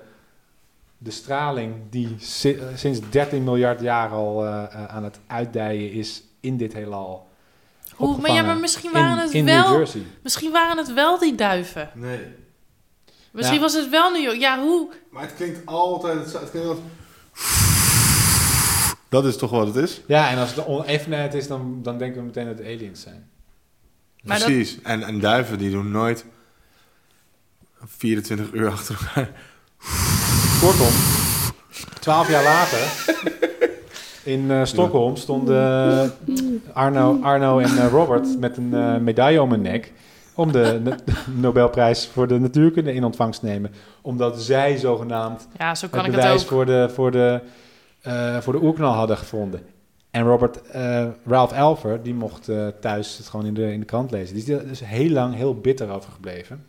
[1.03, 5.91] de straling die si- eh, sinds 13 miljard jaar al eh, eh, aan het uitdijen
[5.91, 7.27] is in dit heelal.
[7.95, 9.85] Hoe, maar ja, maar misschien waren, in, het in wel,
[10.23, 11.89] misschien waren het wel die duiven.
[11.93, 12.19] Nee.
[13.31, 13.63] Misschien Ja.
[13.63, 14.37] was het wel New York.
[14.37, 14.89] Ja, hoe?
[15.11, 16.17] Maar het klinkt altijd...
[16.17, 16.87] Het, het klinkt altijd...
[19.09, 20.01] Dat is toch wat het is?
[20.07, 23.29] Ja, en als het onevenheid is, dan, dan denken we meteen dat het aliens zijn.
[24.23, 24.81] Maar dat- Precies.
[24.83, 26.25] En, en duiven die doen nooit
[27.85, 29.31] 24 uur achter elkaar.
[30.63, 30.93] Kortom,
[31.99, 32.79] twaalf jaar later,
[34.23, 36.13] in eh, Stockholm stonden
[36.73, 39.91] Arno, Arno en eh, Robert met een eh, medaille om hun nek
[40.35, 40.95] om de, de
[41.41, 43.71] Nobelprijs voor de natuurkunde in ontvangst te nemen.
[44.01, 46.47] Omdat zij zogenaamd Ja, zo het kan ik het bewijs ook.
[46.47, 47.41] voor de, voor, de,
[48.01, 49.61] eh, voor de oerknal hadden gevonden.
[50.11, 53.85] En Robert, eh, Ralph Elver, die mocht eh, thuis het gewoon in de, in de
[53.85, 54.35] krant lezen.
[54.35, 56.65] Die is er dus heel lang heel bitter over gebleven.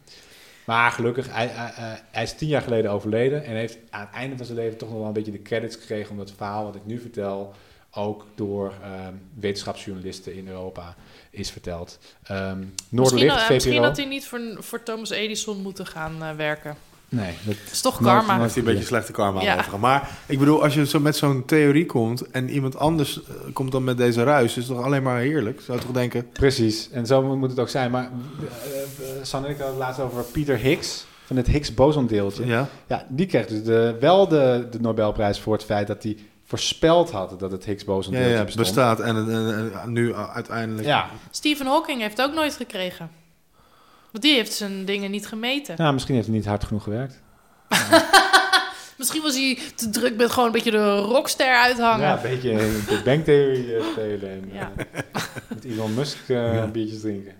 [0.66, 4.36] Maar gelukkig, hij, hij, hij- is tien jaar geleden overleden en heeft aan het einde
[4.36, 6.74] van zijn leven toch nog wel een beetje de credits gekregen om dat verhaal wat
[6.74, 7.54] ik nu vertel
[7.90, 10.94] ook door ehm, wetenschapsjournalisten in Europa
[11.30, 11.98] is verteld.
[12.20, 13.54] Misschien, Noorderlicht, eh, VPRO.
[13.54, 16.76] misschien had hij niet voor, voor Thomas Edison moeten gaan eh, werken.
[17.14, 18.32] Nee, dat is toch Nooit- karma.
[18.32, 19.52] Dan heeft hij een beetje slechte karma Ja.
[19.52, 19.80] overgaan.
[19.80, 22.30] Maar ik bedoel, als je zo met zo'n theorie komt...
[22.30, 24.56] en iemand anders eh, komt dan met deze ruis...
[24.56, 25.60] is het toch alleen maar heerlijk?
[25.60, 26.30] Zou je toch denken...
[26.32, 27.90] Precies, en zo moet het ook zijn.
[27.90, 32.46] Maar uh, en ik hadden het laatst over Peter Higgs, van het Higgs-bosondeeltje.
[32.46, 32.68] Ja.
[32.86, 33.06] Ja?
[33.08, 37.40] die kreeg dus de, wel de, de Nobelprijs voor het feit dat hij voorspeld had
[37.40, 38.54] dat het ja, bestond.
[38.54, 40.86] bestaat en, en, en nu uiteindelijk...
[40.86, 43.10] Ja, Stephen Hawking heeft ook nooit gekregen.
[44.14, 45.74] Want die heeft zijn dingen niet gemeten.
[45.78, 47.22] nou, misschien heeft hij niet hard genoeg gewerkt.
[48.98, 52.06] Misschien was hij te druk met gewoon een beetje de rockster uithangen.
[52.06, 52.50] Ja, een beetje
[52.88, 54.72] de banktheorie eh, spelen en Ja.
[54.92, 55.00] eh,
[55.48, 57.32] met Elon Musk eh, biertjes drinken.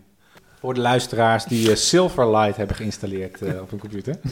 [0.61, 4.17] Voor de luisteraars die Silverlight hebben geïnstalleerd eh, op hun computer.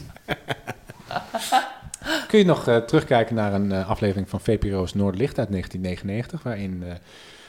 [2.28, 6.82] Kun je nog terugkijken naar een eh, aflevering van VPRO's Noordlicht uit 1999, waarin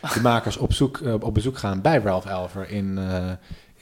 [0.02, 3.32] eh, de makers op, zoek, op bezoek gaan bij Ralph Elver in, eh,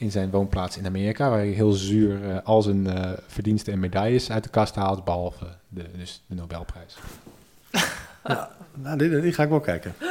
[0.02, 3.78] in zijn woonplaats in Amerika, waar hij heel zuur eh, al zijn eh, verdiensten en
[3.78, 6.96] medailles uit de kast haalt, behalve de, dus de Nobelprijs.
[8.74, 9.94] Nou, die, die ga ik wel kijken.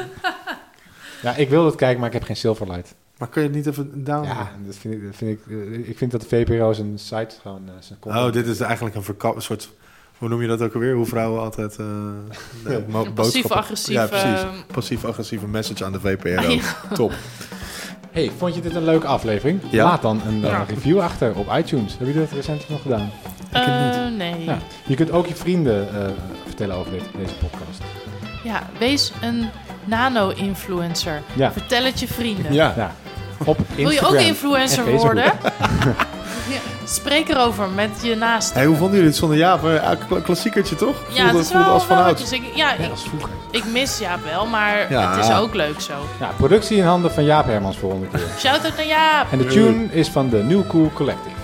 [1.21, 2.95] Ja, ik wil het kijken, maar ik heb geen Silverlight.
[3.17, 4.25] Maar kun je het niet even down?
[4.27, 7.35] Ja, dat vind ik, dat vind ik, eh, ik vind dat de VPRO zijn site
[7.41, 9.69] gewoon eh, zijn Oh, dit is eigenlijk een verkap, een soort...
[10.17, 10.93] Hoe noem je dat ook alweer?
[10.95, 11.77] Hoe vrouwen altijd...
[11.77, 12.75] eh
[13.15, 13.93] passief-agressief...
[13.93, 14.25] Ja, precies.
[14.41, 16.49] ehm, Passief-agressieve message aan de VPRO.
[16.49, 16.61] Ja.
[16.93, 17.13] Top.
[18.11, 19.61] Hey, vond je dit een leuke aflevering?
[19.69, 19.83] Ja.
[19.83, 21.95] Laat dan een eh, review achter op iTunes.
[21.97, 23.11] Heb je dat recent nog gedaan?
[23.49, 24.17] Ik heb het eh, niet.
[24.17, 24.43] nee.
[24.43, 24.57] Ja.
[24.85, 26.11] Je kunt ook je vrienden eh,
[26.45, 27.81] vertellen over dit, deze podcast.
[28.43, 29.49] Ja, wees een
[29.85, 31.21] nano-influencer.
[31.33, 31.51] Ja.
[31.51, 32.53] Vertel het je vrienden.
[32.53, 32.73] Ja.
[32.77, 32.91] Ja.
[33.45, 33.75] Op Instagram.
[33.75, 35.01] Wil je ook influencer en Facebook.
[35.01, 35.31] worden?
[36.49, 36.59] ja.
[36.87, 38.53] Spreek erover met je naast.
[38.53, 39.63] Hey, hoe vonden jullie het zonder Jaap?
[39.63, 40.95] Ja, kla- klassiekertje toch?
[41.09, 42.19] Ja, voelde, het is wel, als wel vanuit.
[42.19, 42.31] netjes.
[42.39, 43.29] Ik, ja, Ja, is vroeger.
[43.51, 45.15] ik mis Jaap wel, maar Ja.
[45.17, 45.93] het is ook leuk zo.
[46.19, 48.21] Ja, productie in handen van Jaap Hermans volgende keer.
[48.39, 49.31] Shout-out naar Jaap.
[49.31, 51.35] En de tune is van de New Cool Collective.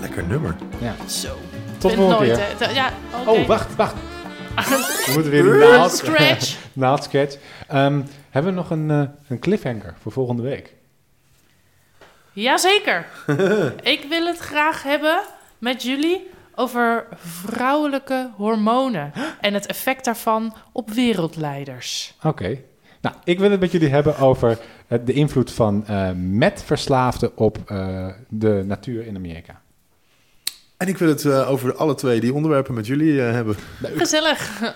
[0.00, 0.56] Lekker nummer.
[0.78, 0.94] Ja.
[1.06, 1.28] Zo.
[1.78, 2.68] Tot volgende nooit, keer.
[2.68, 2.74] hè.
[2.74, 3.30] Ja, oké.
[3.30, 3.94] Oh, wacht, wacht.
[5.06, 6.56] We moeten weer een naald, Scratch.
[6.72, 7.36] naaldsketch.
[7.68, 8.00] Ehm,
[8.30, 10.74] hebben we nog een, eh, een cliffhanger voor volgende week?
[12.32, 13.06] Jazeker.
[13.94, 15.20] ik wil het graag hebben
[15.58, 22.14] met jullie over vrouwelijke hormonen en het effect daarvan op wereldleiders.
[22.22, 22.58] Oké.
[23.00, 27.58] Nou, ik wil het met jullie hebben over eh, de invloed van eh metverslaafden op
[27.66, 29.60] eh, de natuur in Amerika.
[30.76, 33.56] En ik wil het over alle twee die onderwerpen met jullie hebben.
[33.82, 34.74] Gezellig.